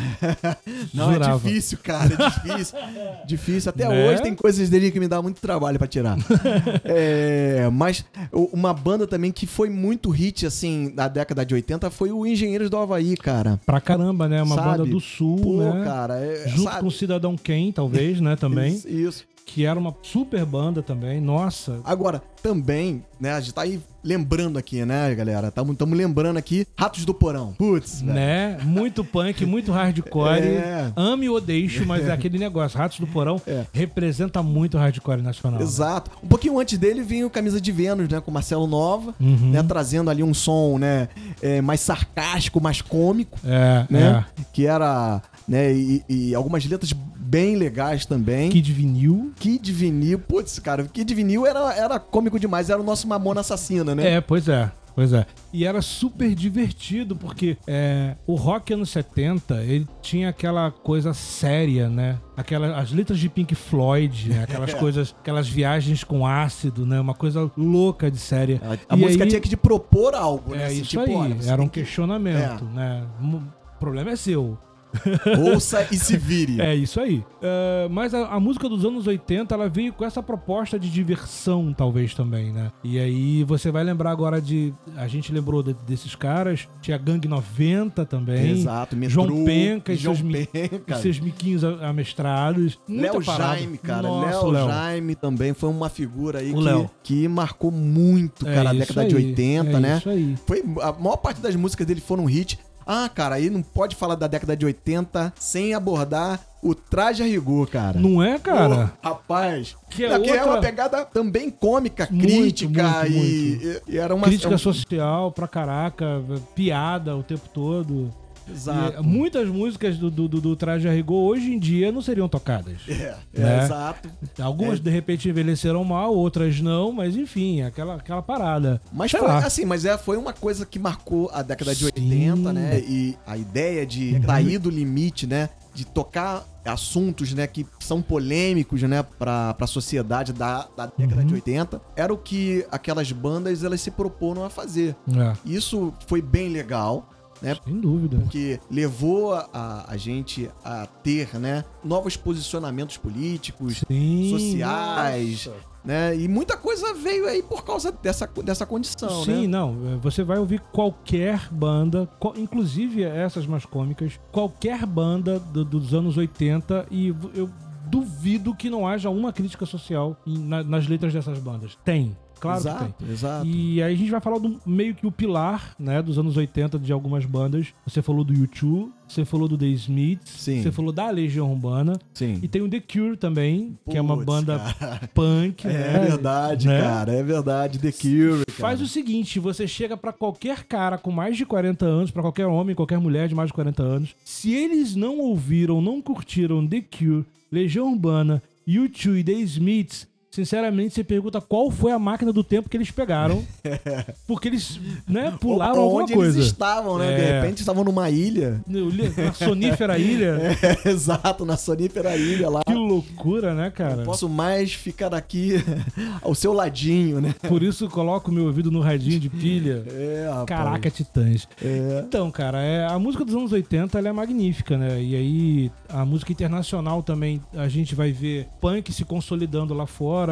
não, 0.92 1.10
é 1.10 1.14
Jurava. 1.14 1.34
é 1.34 1.50
difícil, 1.50 1.78
cara. 1.82 2.14
É 2.14 2.28
difícil. 2.28 2.78
difícil. 3.26 3.70
Até 3.70 3.88
né? 3.88 4.08
hoje 4.08 4.22
tem 4.22 4.34
coisas 4.34 4.68
dele 4.68 4.90
que 4.90 4.98
me 4.98 5.06
dá 5.06 5.22
muito 5.22 5.40
trabalho 5.40 5.78
para 5.78 5.86
tirar. 5.86 6.16
é, 6.84 7.68
mas 7.72 8.04
uma 8.32 8.72
banda 8.72 9.06
também 9.06 9.30
que 9.30 9.46
foi 9.46 9.68
muito 9.70 10.10
hit, 10.16 10.46
assim, 10.46 10.90
da 10.94 11.06
década 11.08 11.44
de 11.44 11.54
80 11.54 11.90
foi 11.90 12.10
o 12.10 12.26
Engenheiros 12.26 12.70
do 12.70 12.76
Havaí, 12.76 13.16
cara. 13.16 13.60
Pra 13.64 13.80
caramba, 13.80 14.28
né? 14.28 14.42
Uma 14.42 14.56
sabe? 14.56 14.78
banda 14.78 14.86
do 14.90 15.00
Sul, 15.00 15.36
Pô, 15.36 15.56
né? 15.58 15.84
cara. 15.84 16.18
É, 16.18 16.48
Junto 16.48 16.64
sabe? 16.64 16.80
com 16.80 16.86
o 16.86 16.90
Cidadão 16.90 17.36
Ken, 17.36 17.70
talvez, 17.72 18.20
né? 18.20 18.34
Também. 18.36 18.74
isso. 18.74 18.88
isso 18.88 19.35
que 19.46 19.64
era 19.64 19.78
uma 19.78 19.94
super 20.02 20.44
banda 20.44 20.82
também, 20.82 21.20
nossa. 21.20 21.80
Agora, 21.84 22.20
também, 22.42 23.02
né, 23.18 23.32
a 23.32 23.40
gente 23.40 23.54
tá 23.54 23.62
aí 23.62 23.80
lembrando 24.04 24.58
aqui, 24.58 24.84
né, 24.84 25.14
galera? 25.14 25.48
Estamos 25.48 25.96
lembrando 25.96 26.36
aqui 26.36 26.66
Ratos 26.76 27.04
do 27.04 27.14
Porão. 27.14 27.54
Putz, 27.56 28.02
Né? 28.02 28.58
Muito 28.62 29.04
punk, 29.04 29.46
muito 29.46 29.72
hardcore. 29.72 30.40
É. 30.40 30.92
Ame 30.96 31.28
ou 31.28 31.40
deixe, 31.40 31.84
mas 31.84 32.06
é 32.06 32.12
aquele 32.12 32.38
negócio. 32.38 32.76
Ratos 32.76 32.98
do 32.98 33.06
Porão 33.06 33.40
é. 33.46 33.64
representa 33.72 34.42
muito 34.42 34.76
o 34.76 34.80
hardcore 34.80 35.22
nacional. 35.22 35.60
Exato. 35.62 36.10
Né? 36.10 36.16
Um 36.24 36.28
pouquinho 36.28 36.58
antes 36.58 36.76
dele 36.76 37.02
vinha 37.02 37.26
o 37.26 37.30
Camisa 37.30 37.60
de 37.60 37.72
Vênus, 37.72 38.08
né, 38.08 38.20
com 38.20 38.30
Marcelo 38.30 38.66
Nova, 38.66 39.14
uhum. 39.20 39.50
né, 39.52 39.62
trazendo 39.62 40.10
ali 40.10 40.22
um 40.22 40.34
som, 40.34 40.76
né, 40.76 41.08
é, 41.40 41.60
mais 41.60 41.80
sarcástico, 41.80 42.60
mais 42.60 42.82
cômico, 42.82 43.38
é, 43.44 43.86
né, 43.88 44.24
é. 44.38 44.42
que 44.52 44.66
era, 44.66 45.22
né, 45.48 45.72
e, 45.72 46.04
e 46.08 46.34
algumas 46.34 46.64
letras 46.64 46.92
bem 47.36 47.54
legais 47.54 48.06
também. 48.06 48.48
Kid 48.48 48.72
Vinil. 48.72 49.30
Kid 49.38 49.70
Vinil, 49.70 50.18
putz, 50.18 50.58
cara, 50.58 50.84
Kid 50.84 51.14
Vinil 51.14 51.44
era, 51.44 51.74
era 51.74 51.98
cômico 51.98 52.40
demais, 52.40 52.70
era 52.70 52.80
o 52.80 52.84
nosso 52.84 53.06
Mamona 53.06 53.42
Assassina, 53.42 53.94
né? 53.94 54.14
É, 54.14 54.20
pois 54.22 54.48
é. 54.48 54.72
Pois 54.94 55.12
é. 55.12 55.26
E 55.52 55.66
era 55.66 55.82
super 55.82 56.34
divertido, 56.34 57.14
porque 57.14 57.58
é, 57.66 58.16
o 58.26 58.34
rock 58.34 58.72
anos 58.72 58.88
70, 58.88 59.62
ele 59.64 59.86
tinha 60.00 60.30
aquela 60.30 60.70
coisa 60.70 61.12
séria, 61.12 61.90
né? 61.90 62.18
Aquela, 62.34 62.78
as 62.78 62.90
letras 62.92 63.18
de 63.18 63.28
Pink 63.28 63.54
Floyd, 63.54 64.30
né? 64.30 64.44
aquelas 64.44 64.72
coisas, 64.80 65.14
aquelas 65.20 65.46
viagens 65.46 66.02
com 66.02 66.26
ácido, 66.26 66.86
né? 66.86 66.98
Uma 66.98 67.12
coisa 67.12 67.52
louca 67.58 68.10
de 68.10 68.16
séria. 68.16 68.58
A, 68.88 68.94
a 68.94 68.96
música 68.96 69.24
aí, 69.24 69.28
tinha 69.28 69.40
que 69.42 69.50
te 69.50 69.56
propor 69.58 70.14
algo, 70.14 70.54
né? 70.54 70.62
É 70.62 70.66
assim, 70.68 70.80
isso 70.80 70.88
tipo, 70.88 71.02
aí, 71.02 71.14
olha, 71.14 71.36
era 71.46 71.60
um 71.60 71.68
questionamento, 71.68 72.66
é. 72.72 72.74
né? 72.74 73.06
O 73.20 73.78
problema 73.78 74.12
é 74.12 74.16
seu. 74.16 74.56
Ouça 75.52 75.86
e 75.90 75.96
se 75.96 76.16
vire. 76.16 76.60
É 76.60 76.74
isso 76.74 77.00
aí. 77.00 77.18
Uh, 77.18 77.90
mas 77.90 78.14
a, 78.14 78.26
a, 78.26 78.40
música 78.40 78.68
dos 78.68 78.84
anos 78.84 79.06
80, 79.06 79.54
ela 79.54 79.68
veio 79.68 79.92
com 79.92 80.04
essa 80.04 80.22
proposta 80.22 80.78
de 80.78 80.90
diversão, 80.90 81.72
talvez 81.72 82.14
também, 82.14 82.52
né? 82.52 82.72
E 82.82 82.98
aí 82.98 83.44
você 83.44 83.70
vai 83.70 83.84
lembrar 83.84 84.10
agora 84.10 84.40
de. 84.40 84.74
A 84.96 85.06
gente 85.06 85.32
lembrou 85.32 85.62
de, 85.62 85.74
desses 85.74 86.14
caras. 86.14 86.68
Tinha 86.80 86.98
Gangue 86.98 87.28
90 87.28 88.04
também. 88.06 88.52
Exato, 88.52 88.96
Metrô, 88.96 89.26
João 89.26 89.44
Penca 89.44 89.92
e 89.92 89.98
seus, 89.98 90.20
Penca. 90.20 90.96
seus 90.96 91.18
miquinhos 91.18 91.64
amestrados. 91.64 92.78
Léo 92.88 93.20
Jaime, 93.20 93.78
cara. 93.78 94.08
Léo 94.10 94.54
Jaime 94.54 95.14
também 95.14 95.54
foi 95.54 95.68
uma 95.68 95.88
figura 95.88 96.40
aí 96.40 96.52
que, 96.52 96.90
que, 97.02 97.28
marcou 97.28 97.70
muito, 97.70 98.44
cara, 98.44 98.68
é 98.68 98.68
a 98.68 98.72
década 98.72 99.02
aí, 99.02 99.08
de 99.08 99.14
80, 99.14 99.70
é 99.70 99.80
né? 99.80 99.98
Isso 99.98 100.08
aí. 100.08 100.36
Foi, 100.46 100.62
a 100.80 100.92
maior 100.92 101.16
parte 101.16 101.40
das 101.40 101.54
músicas 101.56 101.86
dele 101.86 102.00
foram 102.00 102.24
hit. 102.24 102.58
Ah, 102.86 103.08
cara, 103.12 103.34
aí 103.34 103.50
não 103.50 103.62
pode 103.62 103.96
falar 103.96 104.14
da 104.14 104.28
década 104.28 104.56
de 104.56 104.64
80 104.64 105.32
sem 105.36 105.74
abordar 105.74 106.40
o 106.62 106.74
traje 106.74 107.22
a 107.22 107.26
rigor, 107.26 107.68
cara. 107.68 107.98
Não 107.98 108.22
é, 108.22 108.38
cara? 108.38 108.92
Oh, 109.02 109.08
rapaz. 109.08 109.76
Que 109.90 110.04
é, 110.04 110.16
outra... 110.16 110.36
é 110.36 110.44
uma 110.44 110.60
pegada 110.60 111.04
também 111.04 111.50
cômica, 111.50 112.08
muito, 112.10 112.26
crítica 112.26 113.00
muito, 113.00 113.12
e, 113.12 113.56
muito. 113.56 113.82
e, 113.88 113.98
era 113.98 114.14
uma 114.14 114.26
crítica 114.26 114.56
social 114.56 115.32
pra 115.32 115.48
caraca, 115.48 116.22
piada 116.54 117.16
o 117.16 117.22
tempo 117.22 117.48
todo. 117.52 118.12
Exato. 118.50 119.00
E 119.00 119.02
muitas 119.02 119.48
músicas 119.48 119.98
do, 119.98 120.10
do, 120.10 120.28
do 120.28 120.56
Traje 120.56 120.88
a 120.88 120.92
Rigor 120.92 121.30
hoje 121.30 121.52
em 121.52 121.58
dia 121.58 121.90
não 121.90 122.02
seriam 122.02 122.28
tocadas. 122.28 122.78
É, 122.88 123.16
é 123.34 123.40
né? 123.40 123.64
exato. 123.64 124.10
Algumas 124.40 124.78
é. 124.78 124.82
de 124.82 124.90
repente 124.90 125.28
envelheceram 125.28 125.84
mal, 125.84 126.14
outras 126.14 126.60
não, 126.60 126.92
mas 126.92 127.16
enfim, 127.16 127.62
aquela, 127.62 127.96
aquela 127.96 128.22
parada. 128.22 128.80
Mas 128.92 129.10
Sei 129.10 129.20
foi 129.20 129.28
lá. 129.28 129.38
assim, 129.38 129.64
mas 129.64 129.84
é, 129.84 129.96
foi 129.98 130.16
uma 130.16 130.32
coisa 130.32 130.64
que 130.64 130.78
marcou 130.78 131.30
a 131.32 131.42
década 131.42 131.74
de 131.74 131.80
Sim. 131.80 131.86
80, 131.86 132.52
né? 132.52 132.80
E 132.80 133.16
a 133.26 133.36
ideia 133.36 133.86
de 133.86 134.14
uhum. 134.14 134.22
sair 134.24 134.58
do 134.58 134.70
limite, 134.70 135.26
né? 135.26 135.50
De 135.74 135.84
tocar 135.84 136.44
assuntos, 136.64 137.32
né, 137.32 137.46
que 137.46 137.66
são 137.78 138.02
polêmicos, 138.02 138.82
né, 138.82 139.02
pra, 139.02 139.54
pra 139.54 139.66
sociedade 139.66 140.32
da, 140.32 140.66
da 140.76 140.86
década 140.86 141.20
uhum. 141.20 141.26
de 141.26 141.34
80, 141.34 141.80
era 141.94 142.12
o 142.12 142.18
que 142.18 142.66
aquelas 142.70 143.12
bandas 143.12 143.62
elas 143.62 143.80
se 143.80 143.90
proporam 143.90 144.44
a 144.44 144.50
fazer. 144.50 144.96
É. 145.08 145.32
Isso 145.44 145.92
foi 146.06 146.20
bem 146.20 146.48
legal 146.48 147.08
né? 147.40 147.56
Sem 147.64 147.80
dúvida. 147.80 148.18
Porque 148.18 148.60
levou 148.70 149.34
a, 149.34 149.84
a 149.88 149.96
gente 149.96 150.50
a 150.64 150.86
ter, 151.02 151.38
né, 151.38 151.64
novos 151.84 152.16
posicionamentos 152.16 152.96
políticos, 152.96 153.84
Sim, 153.88 154.30
sociais, 154.30 155.46
nossa. 155.46 155.58
né? 155.84 156.16
E 156.16 156.28
muita 156.28 156.56
coisa 156.56 156.94
veio 156.94 157.26
aí 157.26 157.42
por 157.42 157.64
causa 157.64 157.92
dessa, 157.92 158.26
dessa 158.44 158.66
condição, 158.66 159.24
Sim, 159.24 159.42
né? 159.42 159.48
não. 159.48 159.76
É, 159.92 159.96
você 159.96 160.22
vai 160.22 160.38
ouvir 160.38 160.60
qualquer 160.72 161.48
banda, 161.50 162.08
inclusive 162.36 163.02
essas 163.02 163.46
mais 163.46 163.64
cômicas, 163.64 164.18
qualquer 164.32 164.84
banda 164.86 165.38
do, 165.38 165.64
dos 165.64 165.94
anos 165.94 166.16
80 166.16 166.86
e 166.90 167.14
eu 167.34 167.50
duvido 167.86 168.54
que 168.54 168.68
não 168.68 168.86
haja 168.86 169.08
uma 169.10 169.32
crítica 169.32 169.64
social 169.64 170.16
nas 170.26 170.88
letras 170.88 171.12
dessas 171.12 171.38
bandas. 171.38 171.78
Tem. 171.84 172.16
Claro 172.40 172.58
exato, 172.60 172.84
que 172.84 173.04
tem. 173.04 173.12
Exato. 173.12 173.46
E 173.46 173.82
aí 173.82 173.94
a 173.94 173.96
gente 173.96 174.10
vai 174.10 174.20
falar 174.20 174.38
do 174.38 174.60
meio 174.64 174.94
que 174.94 175.06
o 175.06 175.12
pilar, 175.12 175.74
né, 175.78 176.02
dos 176.02 176.18
anos 176.18 176.36
80 176.36 176.78
de 176.78 176.92
algumas 176.92 177.24
bandas. 177.24 177.68
Você 177.86 178.02
falou 178.02 178.24
do 178.24 178.32
U2, 178.34 178.90
você 179.08 179.24
falou 179.24 179.48
do 179.48 179.56
The 179.56 179.66
Smiths, 179.66 180.30
Sim. 180.30 180.62
você 180.62 180.72
falou 180.72 180.92
da 180.92 181.10
Legião 181.10 181.50
Urbana. 181.50 181.98
Sim. 182.12 182.38
E 182.42 182.48
tem 182.48 182.62
o 182.62 182.68
The 182.68 182.80
Cure 182.80 183.16
também, 183.16 183.78
Puts, 183.84 183.92
que 183.92 183.98
é 183.98 184.00
uma 184.00 184.16
banda 184.16 184.58
cara. 184.78 185.08
punk. 185.14 185.66
É, 185.66 185.70
né? 185.70 185.98
verdade, 186.08 186.66
né? 186.66 186.80
cara, 186.80 187.12
é 187.12 187.22
verdade. 187.22 187.78
The 187.78 187.92
Cure. 187.92 188.44
Cara. 188.46 188.58
Faz 188.58 188.80
o 188.80 188.86
seguinte, 188.86 189.38
você 189.38 189.66
chega 189.66 189.96
para 189.96 190.12
qualquer 190.12 190.64
cara 190.64 190.98
com 190.98 191.10
mais 191.10 191.36
de 191.36 191.46
40 191.46 191.84
anos, 191.84 192.10
para 192.10 192.22
qualquer 192.22 192.46
homem, 192.46 192.74
qualquer 192.74 192.98
mulher 192.98 193.28
de 193.28 193.34
mais 193.34 193.48
de 193.48 193.54
40 193.54 193.82
anos, 193.82 194.14
se 194.24 194.52
eles 194.52 194.94
não 194.94 195.18
ouviram, 195.18 195.80
não 195.80 196.02
curtiram 196.02 196.66
The 196.66 196.82
Cure, 196.82 197.24
Legião 197.50 197.92
Urbana, 197.92 198.42
U2 198.66 199.20
e 199.20 199.24
The 199.24 199.32
Smiths, 199.32 200.08
sinceramente, 200.36 200.94
você 200.94 201.02
pergunta 201.02 201.40
qual 201.40 201.70
foi 201.70 201.90
a 201.92 201.98
máquina 201.98 202.30
do 202.32 202.44
tempo 202.44 202.68
que 202.68 202.76
eles 202.76 202.90
pegaram. 202.90 203.42
porque 204.26 204.48
eles, 204.48 204.78
né, 205.08 205.34
pularam 205.40 205.80
Onde 205.88 206.02
alguma 206.02 206.08
coisa. 206.08 206.36
eles 206.38 206.46
estavam, 206.48 206.98
né? 206.98 207.14
De 207.16 207.22
É. 207.22 207.40
repente 207.40 207.60
estavam 207.60 207.82
numa 207.82 208.10
ilha. 208.10 208.60
Na 208.66 209.32
sonífera 209.32 209.96
ilha. 209.98 210.38
É, 210.84 210.88
exato, 210.90 211.44
na 211.46 211.56
sonífera 211.56 212.14
ilha 212.16 212.50
lá. 212.50 212.60
Que 212.66 212.74
loucura, 212.74 213.54
né, 213.54 213.70
cara? 213.70 214.02
Posso 214.04 214.28
mais 214.28 214.74
ficar 214.74 215.14
aqui 215.14 215.54
ao 216.20 216.34
seu 216.34 216.52
ladinho, 216.52 217.20
né? 217.20 217.34
Por 217.48 217.62
isso 217.62 217.88
coloco 217.88 218.30
meu 218.30 218.44
ouvido 218.44 218.70
no 218.70 218.80
radinho 218.80 219.18
de 219.18 219.30
pilha. 219.30 219.82
É, 219.88 220.26
rapaz. 220.28 220.46
Caraca, 220.46 220.90
Titãs. 220.90 221.48
É. 221.62 222.04
Então, 222.06 222.30
cara, 222.30 222.60
é, 222.62 222.86
a 222.86 222.98
música 222.98 223.24
dos 223.24 223.34
anos 223.34 223.52
80 223.52 223.98
ela 223.98 224.08
é 224.08 224.12
magnífica, 224.12 224.76
né? 224.76 225.02
E 225.02 225.14
aí, 225.16 225.70
a 225.88 226.04
música 226.04 226.30
internacional 226.32 227.02
também, 227.02 227.40
a 227.54 227.68
gente 227.68 227.94
vai 227.94 228.12
ver 228.12 228.46
punk 228.60 228.92
se 228.92 229.04
consolidando 229.04 229.72
lá 229.72 229.86
fora. 229.86 230.25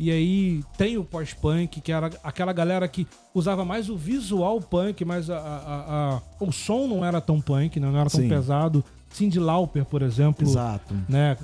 E 0.00 0.10
aí 0.12 0.62
tem 0.76 0.96
o 0.96 1.02
pós-punk, 1.04 1.80
que 1.80 1.90
era 1.90 2.08
aquela 2.22 2.52
galera 2.52 2.86
que 2.86 3.04
usava 3.34 3.64
mais 3.64 3.88
o 3.90 3.96
visual 3.96 4.60
punk, 4.60 5.04
mas 5.04 5.28
a, 5.28 5.36
a- 5.38 6.14
a- 6.16 6.22
o 6.44 6.52
som 6.52 6.86
não 6.86 7.04
era 7.04 7.20
tão 7.20 7.40
punk, 7.40 7.80
né? 7.80 7.90
não 7.90 7.98
era 7.98 8.08
tão 8.08 8.20
Sim. 8.20 8.28
pesado. 8.28 8.84
Cindy 9.10 9.40
Lauper, 9.40 9.84
por 9.84 10.02
exemplo, 10.02 10.46
Exato. 10.46 10.94
né? 11.08 11.36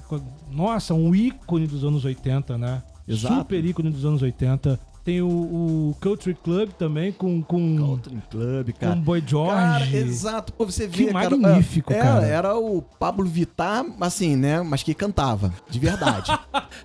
Nossa, 0.53 0.95
um 0.95 1.15
ícone 1.15 1.67
dos 1.67 1.83
anos 1.83 2.05
80, 2.05 2.57
né? 2.59 2.83
Exato. 3.09 3.35
Super 3.39 3.65
ícone 3.65 3.91
dos 3.91 4.05
anos 4.05 4.23
80. 4.23 4.79
Tem 5.05 5.21
o, 5.21 5.29
o 5.29 5.97
Country 6.01 6.35
Club 6.35 6.71
também 6.79 7.13
com, 7.13 7.43
com, 7.43 7.77
Country 7.77 8.23
Club, 8.31 8.73
com 8.73 8.79
cara. 8.81 8.95
Boy 8.97 9.23
George. 9.27 9.53
Cara, 9.55 9.87
exato. 9.97 10.53
Pô, 10.55 10.65
você 10.65 10.89
Que 10.89 11.05
vê, 11.05 11.13
cara. 11.13 11.37
magnífico, 11.37 11.93
é, 11.93 11.99
cara. 11.99 12.27
Era 12.27 12.57
o 12.57 12.81
Pablo 12.81 13.27
Vittar, 13.27 13.85
assim, 14.01 14.35
né? 14.35 14.63
Mas 14.63 14.83
que 14.83 14.95
cantava, 14.95 15.53
de 15.69 15.79
verdade. 15.79 16.33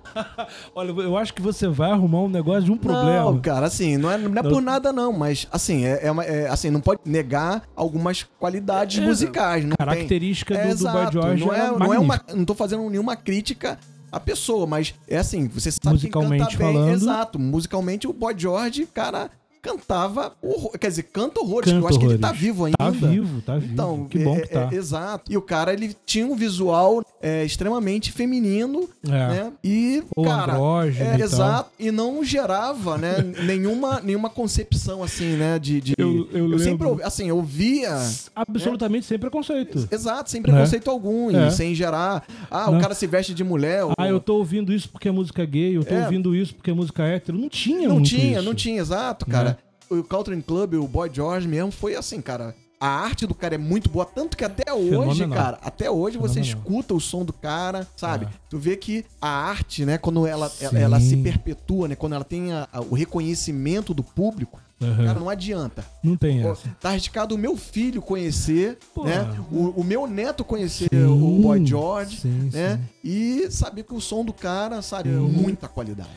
Olha, 0.74 0.90
eu 0.90 1.16
acho 1.16 1.32
que 1.32 1.40
você 1.40 1.66
vai 1.66 1.90
arrumar 1.92 2.20
um 2.20 2.28
negócio 2.28 2.64
de 2.64 2.72
um 2.72 2.76
problema. 2.76 3.24
Não, 3.30 3.40
cara, 3.40 3.64
assim, 3.66 3.96
não 3.96 4.10
é, 4.10 4.18
não 4.18 4.38
é 4.38 4.42
Não. 4.42 4.50
por 4.50 4.60
nada 4.60 4.92
não, 4.92 5.12
mas 5.14 5.48
assim, 5.50 5.86
é, 5.86 6.00
é 6.06 6.10
uma- 6.10 6.24
é, 6.24 6.46
assim, 6.48 6.68
não 6.68 6.80
pode 6.80 7.00
negar 7.06 7.62
algumas 7.74 8.22
qualidades 8.38 9.02
É, 9.02 9.06
musicais, 9.06 9.64
não 9.64 9.76
tem. 9.76 9.86
Característica 9.86 10.54
É, 10.54 10.74
do, 10.74 10.76
do 10.76 10.90
Boy 10.92 11.08
George 11.12 11.44
não 11.44 11.54
é, 11.54 11.58
era 11.58 11.78
não 11.78 11.94
é 11.94 11.98
uma, 11.98 12.20
não 12.34 12.44
tô 12.44 12.54
fazendo 12.54 12.88
nenhuma 12.90 13.16
crítica 13.16 13.78
à 14.10 14.18
pessoa, 14.18 14.66
mas 14.66 14.94
é 15.06 15.18
assim, 15.18 15.46
você 15.48 15.70
sabe 15.70 15.94
Musicalmente 15.94 16.46
que 16.46 16.56
canta 16.56 16.64
bem, 16.64 16.74
falando. 16.74 16.92
exato, 16.94 17.38
musicalmente 17.38 18.06
o 18.06 18.12
Boy 18.12 18.34
George, 18.36 18.86
cara, 18.86 19.30
cantava 19.62 20.32
horror, 20.42 20.72
quer 20.78 20.88
dizer, 20.88 21.04
canta 21.04 21.40
horrores, 21.40 21.70
Canta 21.70 21.84
eu 21.84 21.88
acho 21.88 21.98
que 21.98 22.04
ele 22.06 22.18
tá 22.18 22.28
horrores. 22.28 22.42
vivo 22.42 22.64
ainda. 22.64 22.76
Tá 22.78 22.90
vivo, 22.90 23.42
tá 23.42 23.56
vivo. 23.58 23.72
Então, 23.72 24.06
que 24.08 24.18
bom 24.18 24.36
é- 24.36 24.40
que 24.40 24.48
tá. 24.48 24.68
é- 24.72 24.74
exato. 24.74 25.30
E 25.32 25.36
o 25.36 25.42
cara, 25.42 25.72
ele 25.72 25.94
tinha 26.06 26.26
um 26.26 26.34
visual 26.34 27.02
é, 27.22 27.44
extremamente 27.44 28.10
feminino, 28.12 28.88
É. 29.04 29.08
né? 29.10 29.52
E, 29.62 30.02
Ou 30.16 30.24
cara, 30.24 30.54
é, 30.98 31.18
e 31.18 31.22
exato. 31.22 31.70
E 31.78 31.90
não 31.90 32.24
gerava, 32.24 32.96
né, 32.96 33.16
nenhuma, 33.44 34.00
nenhuma 34.00 34.30
concepção, 34.30 35.02
assim, 35.02 35.36
né, 35.36 35.58
de... 35.58 35.80
de- 35.82 35.94
Eu- 35.98 36.26
eu 36.32 36.48
sempre, 36.58 36.70
lembro. 36.70 36.88
ouvi- 36.90 37.02
assim, 37.02 37.28
eu 37.28 37.42
via... 37.42 37.94
Absolutamente 38.34 39.04
sem 39.06 39.18
preconceito. 39.18 39.86
Exato, 39.90 40.30
sem 40.30 40.40
Né? 40.40 40.48
preconceito 40.48 40.88
algum, 40.90 41.30
É. 41.30 41.48
e 41.48 41.50
sem 41.50 41.74
gerar... 41.74 42.24
Ah, 42.50 42.70
Né? 42.70 42.78
o 42.78 42.80
cara 42.80 42.94
se 42.94 43.06
veste 43.06 43.34
de 43.34 43.44
mulher... 43.44 43.84
ou- 43.84 43.92
Ah, 43.98 44.08
eu 44.08 44.18
tô 44.20 44.36
ouvindo 44.36 44.72
isso 44.72 44.88
porque 44.88 45.08
é 45.08 45.12
música 45.12 45.44
gay, 45.44 45.76
eu 45.76 45.84
tô 45.84 45.94
É. 45.94 46.04
ouvindo 46.04 46.34
isso 46.34 46.54
porque 46.54 46.70
é 46.70 46.74
música 46.74 47.02
hétero. 47.04 47.36
Não 47.38 47.48
tinha 47.48 47.88
Não 47.88 48.02
tinha, 48.02 48.38
isso. 48.38 48.42
não 48.42 48.54
tinha, 48.54 48.80
exato, 48.80 49.26
Né? 49.28 49.32
cara. 49.34 49.49
O 49.90 50.04
Country 50.04 50.40
Club, 50.40 50.74
o 50.74 50.86
Boy 50.86 51.10
George 51.12 51.48
mesmo, 51.48 51.72
foi 51.72 51.96
assim, 51.96 52.20
cara. 52.20 52.54
A 52.78 52.86
arte 52.86 53.26
do 53.26 53.34
cara 53.34 53.56
é 53.56 53.58
muito 53.58 53.90
boa, 53.90 54.06
tanto 54.06 54.36
que 54.36 54.44
até 54.44 54.72
hoje, 54.72 54.88
Fenomenal. 54.90 55.36
cara, 55.36 55.58
até 55.62 55.90
hoje 55.90 56.16
você 56.16 56.34
Fenomenal. 56.42 56.58
escuta 56.62 56.94
o 56.94 57.00
som 57.00 57.24
do 57.24 57.32
cara, 57.32 57.86
sabe? 57.96 58.24
É. 58.24 58.28
Tu 58.48 58.56
vê 58.56 58.76
que 58.76 59.04
a 59.20 59.28
arte, 59.28 59.84
né, 59.84 59.98
quando 59.98 60.26
ela, 60.26 60.50
ela, 60.60 60.78
ela 60.78 61.00
se 61.00 61.16
perpetua, 61.18 61.88
né, 61.88 61.94
quando 61.96 62.14
ela 62.14 62.24
tem 62.24 62.52
a- 62.52 62.66
a- 62.72 62.80
o 62.80 62.94
reconhecimento 62.94 63.92
do 63.92 64.02
público, 64.02 64.58
Aham. 64.80 65.04
cara, 65.04 65.20
não 65.20 65.28
adianta. 65.28 65.84
Não 66.02 66.16
tem 66.16 66.40
essa. 66.42 66.68
tá 66.80 66.90
arriscado 66.90 67.34
o 67.34 67.38
meu 67.38 67.56
filho 67.56 68.00
conhecer, 68.00 68.78
Pô. 68.94 69.04
né? 69.04 69.28
O, 69.50 69.80
o 69.80 69.84
meu 69.84 70.06
neto 70.06 70.42
conhecer 70.44 70.88
Sim, 70.92 71.04
o 71.04 71.40
Boy 71.42 71.64
George, 71.66 72.20
sim, 72.20 72.50
né? 72.52 72.76
sim. 72.76 72.88
E 73.04 73.50
saber 73.50 73.82
que 73.84 73.94
o 73.94 74.00
som 74.00 74.24
do 74.24 74.32
cara, 74.32 74.80
sabe, 74.82 75.10
é 75.10 75.12
muita 75.12 75.68
qualidade. 75.68 76.10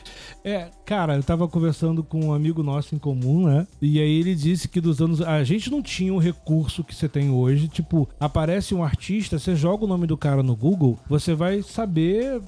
É, 0.44 0.68
cara, 0.84 1.16
eu 1.16 1.22
tava 1.22 1.48
conversando 1.48 2.02
com 2.02 2.26
um 2.26 2.32
amigo 2.34 2.62
nosso 2.62 2.94
em 2.94 2.98
comum, 2.98 3.46
né? 3.46 3.66
E 3.80 3.98
aí 4.00 4.20
ele 4.20 4.34
disse 4.34 4.68
que 4.68 4.80
dos 4.80 5.00
anos. 5.00 5.20
A 5.22 5.42
gente 5.44 5.70
não 5.70 5.82
tinha 5.82 6.12
o 6.12 6.18
recurso 6.18 6.84
que 6.84 6.94
você 6.94 7.08
tem 7.08 7.30
hoje. 7.30 7.68
Tipo, 7.68 8.08
aparece 8.20 8.74
um 8.74 8.84
artista, 8.84 9.38
você 9.38 9.56
joga 9.56 9.84
o 9.84 9.88
nome 9.88 10.06
do 10.06 10.16
cara 10.16 10.42
no 10.42 10.54
Google, 10.54 10.98
você 11.08 11.34
vai 11.34 11.62
saber 11.62 12.40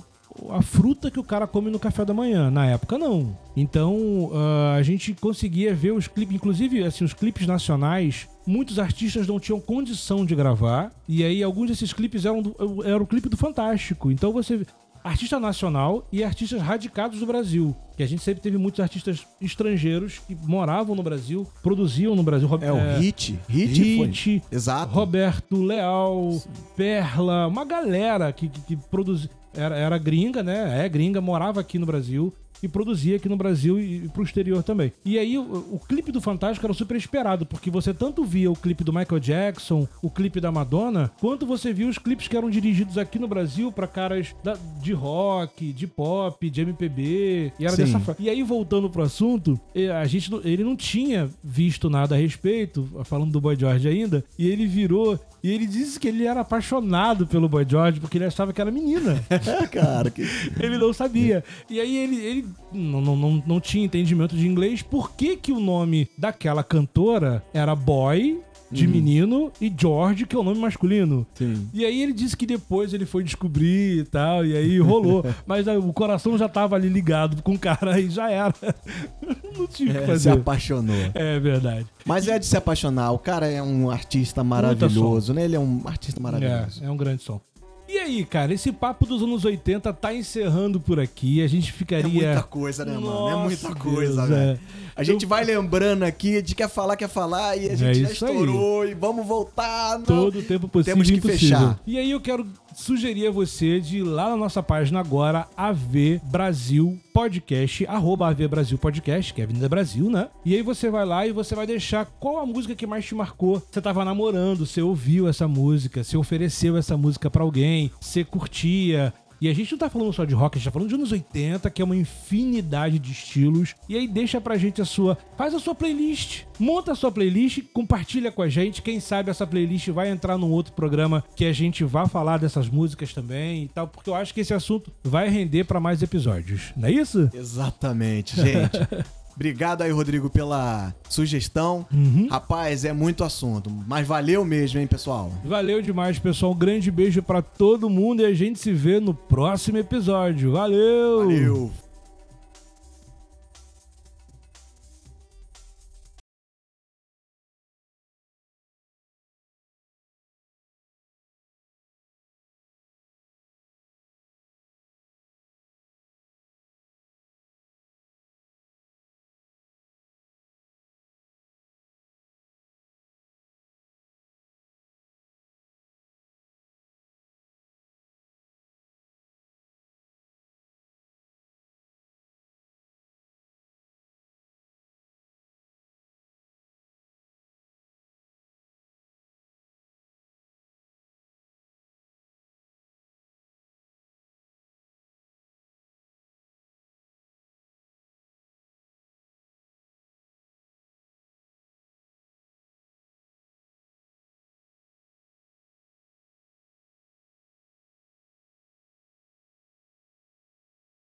a 0.50 0.62
fruta 0.62 1.10
que 1.10 1.18
o 1.20 1.24
cara 1.24 1.46
come 1.46 1.70
no 1.70 1.78
café 1.78 2.04
da 2.04 2.12
manhã. 2.14 2.50
Na 2.50 2.66
época, 2.66 2.96
não. 2.98 3.36
Então, 3.56 4.30
ah, 4.34 4.74
a 4.78 4.82
gente 4.82 5.14
conseguia 5.14 5.74
ver 5.74 5.92
os 5.92 6.06
clipes, 6.06 6.34
inclusive, 6.34 6.82
assim, 6.84 7.04
os 7.04 7.12
clipes 7.14 7.46
nacionais. 7.46 8.28
Muitos 8.46 8.78
artistas 8.78 9.26
não 9.26 9.40
tinham 9.40 9.60
condição 9.60 10.24
de 10.24 10.34
gravar. 10.34 10.92
E 11.08 11.24
aí, 11.24 11.42
alguns 11.42 11.68
desses 11.68 11.92
clipes 11.92 12.24
eram, 12.24 12.42
do, 12.42 12.54
era 12.84 13.02
o 13.02 13.06
clipe 13.06 13.28
do 13.28 13.36
Fantástico. 13.36 14.10
Então, 14.10 14.32
você 14.32 14.64
artista 15.02 15.38
nacional 15.38 16.04
e 16.10 16.24
artistas 16.24 16.60
radicados 16.60 17.20
do 17.20 17.26
Brasil. 17.26 17.76
Que 17.96 18.02
a 18.02 18.06
gente 18.08 18.22
sempre 18.24 18.42
teve 18.42 18.58
muitos 18.58 18.80
artistas 18.80 19.24
estrangeiros 19.40 20.18
que 20.18 20.34
moravam 20.34 20.96
no 20.96 21.02
Brasil, 21.02 21.46
produziam 21.62 22.16
no 22.16 22.24
Brasil. 22.24 22.48
Rob- 22.48 22.64
É, 22.64 22.72
o 22.72 22.98
Hit, 22.98 23.38
Hit, 23.48 23.82
Hit, 23.82 23.96
foi. 23.96 24.42
Exato. 24.50 24.92
Roberto 24.92 25.62
Leal, 25.62 26.42
Perla, 26.76 27.46
uma 27.46 27.64
galera 27.64 28.32
que, 28.32 28.48
que, 28.48 28.60
que 28.62 28.76
produzia. 28.76 29.30
Era, 29.56 29.76
era 29.76 29.98
gringa, 29.98 30.42
né? 30.42 30.84
É 30.84 30.88
gringa, 30.88 31.20
morava 31.20 31.60
aqui 31.60 31.78
no 31.78 31.86
Brasil 31.86 32.32
e 32.62 32.68
produzia 32.68 33.16
aqui 33.16 33.28
no 33.28 33.36
Brasil 33.36 33.78
e, 33.78 34.04
e 34.06 34.08
pro 34.08 34.22
exterior 34.22 34.62
também. 34.62 34.90
E 35.04 35.18
aí 35.18 35.36
o, 35.36 35.42
o 35.42 35.78
clipe 35.86 36.10
do 36.10 36.22
Fantástico 36.22 36.64
era 36.66 36.72
super 36.72 36.96
esperado, 36.96 37.44
porque 37.44 37.70
você 37.70 37.92
tanto 37.92 38.24
via 38.24 38.50
o 38.50 38.56
clipe 38.56 38.82
do 38.82 38.94
Michael 38.94 39.20
Jackson, 39.20 39.86
o 40.00 40.08
clipe 40.10 40.40
da 40.40 40.50
Madonna, 40.50 41.10
quanto 41.20 41.44
você 41.44 41.70
via 41.70 41.86
os 41.86 41.98
clipes 41.98 42.28
que 42.28 42.34
eram 42.36 42.48
dirigidos 42.48 42.96
aqui 42.96 43.18
no 43.18 43.28
Brasil 43.28 43.70
pra 43.70 43.86
caras 43.86 44.34
da- 44.42 44.56
de 44.82 44.94
rock, 44.94 45.70
de 45.70 45.86
pop, 45.86 46.48
de 46.48 46.62
MPB. 46.62 47.52
E 47.58 47.66
era 47.66 47.76
Sim. 47.76 47.84
dessa 47.84 48.00
forma. 48.00 48.16
E 48.18 48.30
aí, 48.30 48.42
voltando 48.42 48.88
pro 48.88 49.02
assunto, 49.02 49.60
a 50.00 50.06
gente, 50.06 50.30
ele 50.42 50.64
não 50.64 50.76
tinha 50.76 51.28
visto 51.44 51.90
nada 51.90 52.14
a 52.14 52.18
respeito, 52.18 52.88
falando 53.04 53.32
do 53.32 53.40
Boy 53.40 53.56
George 53.56 53.86
ainda, 53.86 54.24
e 54.38 54.48
ele 54.48 54.66
virou 54.66 55.18
e 55.46 55.52
ele 55.52 55.64
disse 55.64 56.00
que 56.00 56.08
ele 56.08 56.26
era 56.26 56.40
apaixonado 56.40 57.24
pelo 57.24 57.48
Boy 57.48 57.64
George 57.68 58.00
porque 58.00 58.18
ele 58.18 58.24
achava 58.24 58.52
que 58.52 58.60
era 58.60 58.68
menina. 58.68 59.22
cara, 59.70 60.10
que... 60.10 60.22
ele 60.58 60.76
não 60.76 60.92
sabia. 60.92 61.44
E 61.70 61.78
aí 61.78 61.96
ele, 61.96 62.16
ele 62.16 62.48
não, 62.72 63.00
não, 63.00 63.14
não, 63.14 63.44
não 63.46 63.60
tinha 63.60 63.84
entendimento 63.84 64.34
de 64.34 64.44
inglês. 64.44 64.82
Por 64.82 65.12
que, 65.12 65.36
que 65.36 65.52
o 65.52 65.60
nome 65.60 66.10
daquela 66.18 66.64
cantora 66.64 67.44
era 67.54 67.76
Boy, 67.76 68.40
de 68.70 68.86
menino, 68.86 69.52
e 69.60 69.72
George, 69.76 70.26
que 70.26 70.34
é 70.34 70.38
o 70.38 70.42
nome 70.42 70.58
masculino? 70.60 71.26
Sim. 71.34 71.68
E 71.72 71.84
aí 71.84 72.02
ele 72.02 72.12
disse 72.12 72.36
que 72.36 72.44
depois 72.46 72.92
ele 72.92 73.06
foi 73.06 73.22
descobrir 73.22 74.00
e 74.00 74.04
tal, 74.04 74.44
e 74.44 74.56
aí 74.56 74.78
rolou. 74.78 75.24
Mas 75.46 75.68
ah, 75.68 75.78
o 75.78 75.92
coração 75.92 76.36
já 76.36 76.48
tava 76.48 76.74
ali 76.76 76.88
ligado 76.88 77.42
com 77.42 77.54
o 77.54 77.58
cara 77.58 78.00
e 78.00 78.10
já 78.10 78.30
era. 78.30 78.54
Não 79.56 79.66
tinha 79.66 79.90
o 79.90 79.92
que 79.94 79.98
É, 79.98 80.00
se 80.02 80.06
fazer. 80.06 80.30
apaixonou. 80.30 80.96
É 81.14 81.38
verdade. 81.38 81.86
Mas 82.04 82.28
é 82.28 82.38
de 82.38 82.46
se 82.46 82.56
apaixonar. 82.56 83.12
O 83.12 83.18
cara 83.18 83.46
é 83.46 83.62
um 83.62 83.90
artista 83.90 84.42
maravilhoso, 84.44 85.32
né? 85.32 85.44
Ele 85.44 85.56
é 85.56 85.60
um 85.60 85.82
artista 85.84 86.20
maravilhoso. 86.20 86.82
É, 86.82 86.86
é 86.86 86.90
um 86.90 86.96
grande 86.96 87.22
som. 87.22 87.40
E 87.88 87.98
aí, 87.98 88.24
cara, 88.24 88.52
esse 88.52 88.72
papo 88.72 89.06
dos 89.06 89.22
anos 89.22 89.44
80 89.44 89.92
tá 89.92 90.12
encerrando 90.12 90.80
por 90.80 90.98
aqui. 90.98 91.40
A 91.40 91.46
gente 91.46 91.70
É 91.70 91.72
ficaria. 91.72 92.08
muita 92.08 92.42
coisa, 92.42 92.84
né, 92.84 92.98
mano? 92.98 93.28
É 93.28 93.36
muita 93.44 93.74
coisa, 93.76 94.22
é. 94.34 94.58
A 94.96 95.02
gente 95.02 95.26
vai 95.26 95.44
lembrando 95.44 96.04
aqui, 96.04 96.36
a 96.36 96.38
gente 96.40 96.54
quer 96.54 96.70
falar, 96.70 96.96
quer 96.96 97.08
falar, 97.08 97.54
e 97.58 97.66
a 97.68 97.74
gente 97.76 98.00
já 98.00 98.06
É 98.06 98.06
aí. 98.06 98.12
estourou, 98.12 98.88
e 98.88 98.94
vamos 98.94 99.26
voltar. 99.26 99.98
Não. 99.98 100.06
Todo 100.06 100.38
o 100.38 100.42
tempo 100.42 100.66
possível 100.68 100.94
Temos 100.94 101.10
que 101.10 101.16
impossível. 101.18 101.58
fechar. 101.58 101.80
E 101.86 101.98
aí 101.98 102.10
eu 102.10 102.18
quero 102.18 102.46
sugerir 102.74 103.26
a 103.26 103.30
você 103.30 103.78
de 103.78 103.98
ir 103.98 104.02
lá 104.04 104.30
na 104.30 104.36
nossa 104.38 104.62
página 104.62 104.98
agora, 105.00 105.46
AV 105.54 106.18
Brasil 106.24 106.98
Podcast, 107.12 107.86
arroba 107.86 108.28
AV 108.28 108.48
Brasil 108.48 108.78
Podcast, 108.78 109.34
que 109.34 109.40
é 109.42 109.44
a 109.44 109.46
Avenida 109.46 109.68
Brasil, 109.68 110.08
né? 110.10 110.28
E 110.44 110.54
aí 110.54 110.62
você 110.62 110.88
vai 110.88 111.04
lá 111.04 111.26
e 111.26 111.32
você 111.32 111.54
vai 111.54 111.66
deixar 111.66 112.06
qual 112.18 112.38
a 112.38 112.46
música 112.46 112.74
que 112.74 112.86
mais 112.86 113.04
te 113.04 113.14
marcou. 113.14 113.62
Você 113.70 113.82
tava 113.82 114.02
namorando, 114.02 114.64
você 114.64 114.80
ouviu 114.80 115.28
essa 115.28 115.46
música, 115.46 116.02
você 116.02 116.16
ofereceu 116.16 116.74
essa 116.74 116.96
música 116.96 117.28
pra 117.30 117.42
alguém, 117.42 117.90
você 118.00 118.24
curtia. 118.24 119.12
E 119.40 119.48
a 119.48 119.54
gente 119.54 119.72
não 119.72 119.78
tá 119.78 119.90
falando 119.90 120.12
só 120.12 120.24
de 120.24 120.34
rock, 120.34 120.56
a 120.56 120.58
gente 120.58 120.66
tá 120.66 120.72
falando 120.72 120.88
de 120.88 120.94
anos 120.94 121.12
80, 121.12 121.70
que 121.70 121.82
é 121.82 121.84
uma 121.84 121.96
infinidade 121.96 122.98
de 122.98 123.12
estilos. 123.12 123.74
E 123.88 123.96
aí 123.96 124.08
deixa 124.08 124.40
pra 124.40 124.56
gente 124.56 124.80
a 124.80 124.84
sua. 124.84 125.18
Faz 125.36 125.54
a 125.54 125.58
sua 125.58 125.74
playlist. 125.74 126.44
Monta 126.58 126.92
a 126.92 126.94
sua 126.94 127.12
playlist, 127.12 127.62
compartilha 127.72 128.32
com 128.32 128.42
a 128.42 128.48
gente. 128.48 128.82
Quem 128.82 129.00
sabe 129.00 129.30
essa 129.30 129.46
playlist 129.46 129.88
vai 129.88 130.08
entrar 130.08 130.38
num 130.38 130.50
outro 130.50 130.72
programa 130.72 131.22
que 131.34 131.44
a 131.44 131.52
gente 131.52 131.84
vá 131.84 132.06
falar 132.08 132.38
dessas 132.38 132.68
músicas 132.68 133.12
também 133.12 133.64
e 133.64 133.68
tal, 133.68 133.88
porque 133.88 134.08
eu 134.08 134.14
acho 134.14 134.32
que 134.32 134.40
esse 134.40 134.54
assunto 134.54 134.90
vai 135.02 135.28
render 135.28 135.64
pra 135.64 135.80
mais 135.80 136.02
episódios. 136.02 136.72
Não 136.76 136.88
é 136.88 136.92
isso? 136.92 137.30
Exatamente, 137.34 138.36
gente. 138.36 138.78
Obrigado 139.36 139.82
aí, 139.82 139.90
Rodrigo, 139.90 140.30
pela 140.30 140.94
sugestão. 141.10 141.86
Uhum. 141.92 142.26
Rapaz, 142.30 142.86
é 142.86 142.92
muito 142.92 143.22
assunto. 143.22 143.70
Mas 143.86 144.06
valeu 144.06 144.44
mesmo, 144.44 144.80
hein, 144.80 144.86
pessoal? 144.86 145.30
Valeu 145.44 145.82
demais, 145.82 146.18
pessoal. 146.18 146.52
Um 146.52 146.56
grande 146.56 146.90
beijo 146.90 147.22
pra 147.22 147.42
todo 147.42 147.90
mundo 147.90 148.22
e 148.22 148.24
a 148.24 148.32
gente 148.32 148.58
se 148.58 148.72
vê 148.72 148.98
no 148.98 149.12
próximo 149.12 149.76
episódio. 149.76 150.52
Valeu! 150.52 151.18
Valeu. 151.18 151.85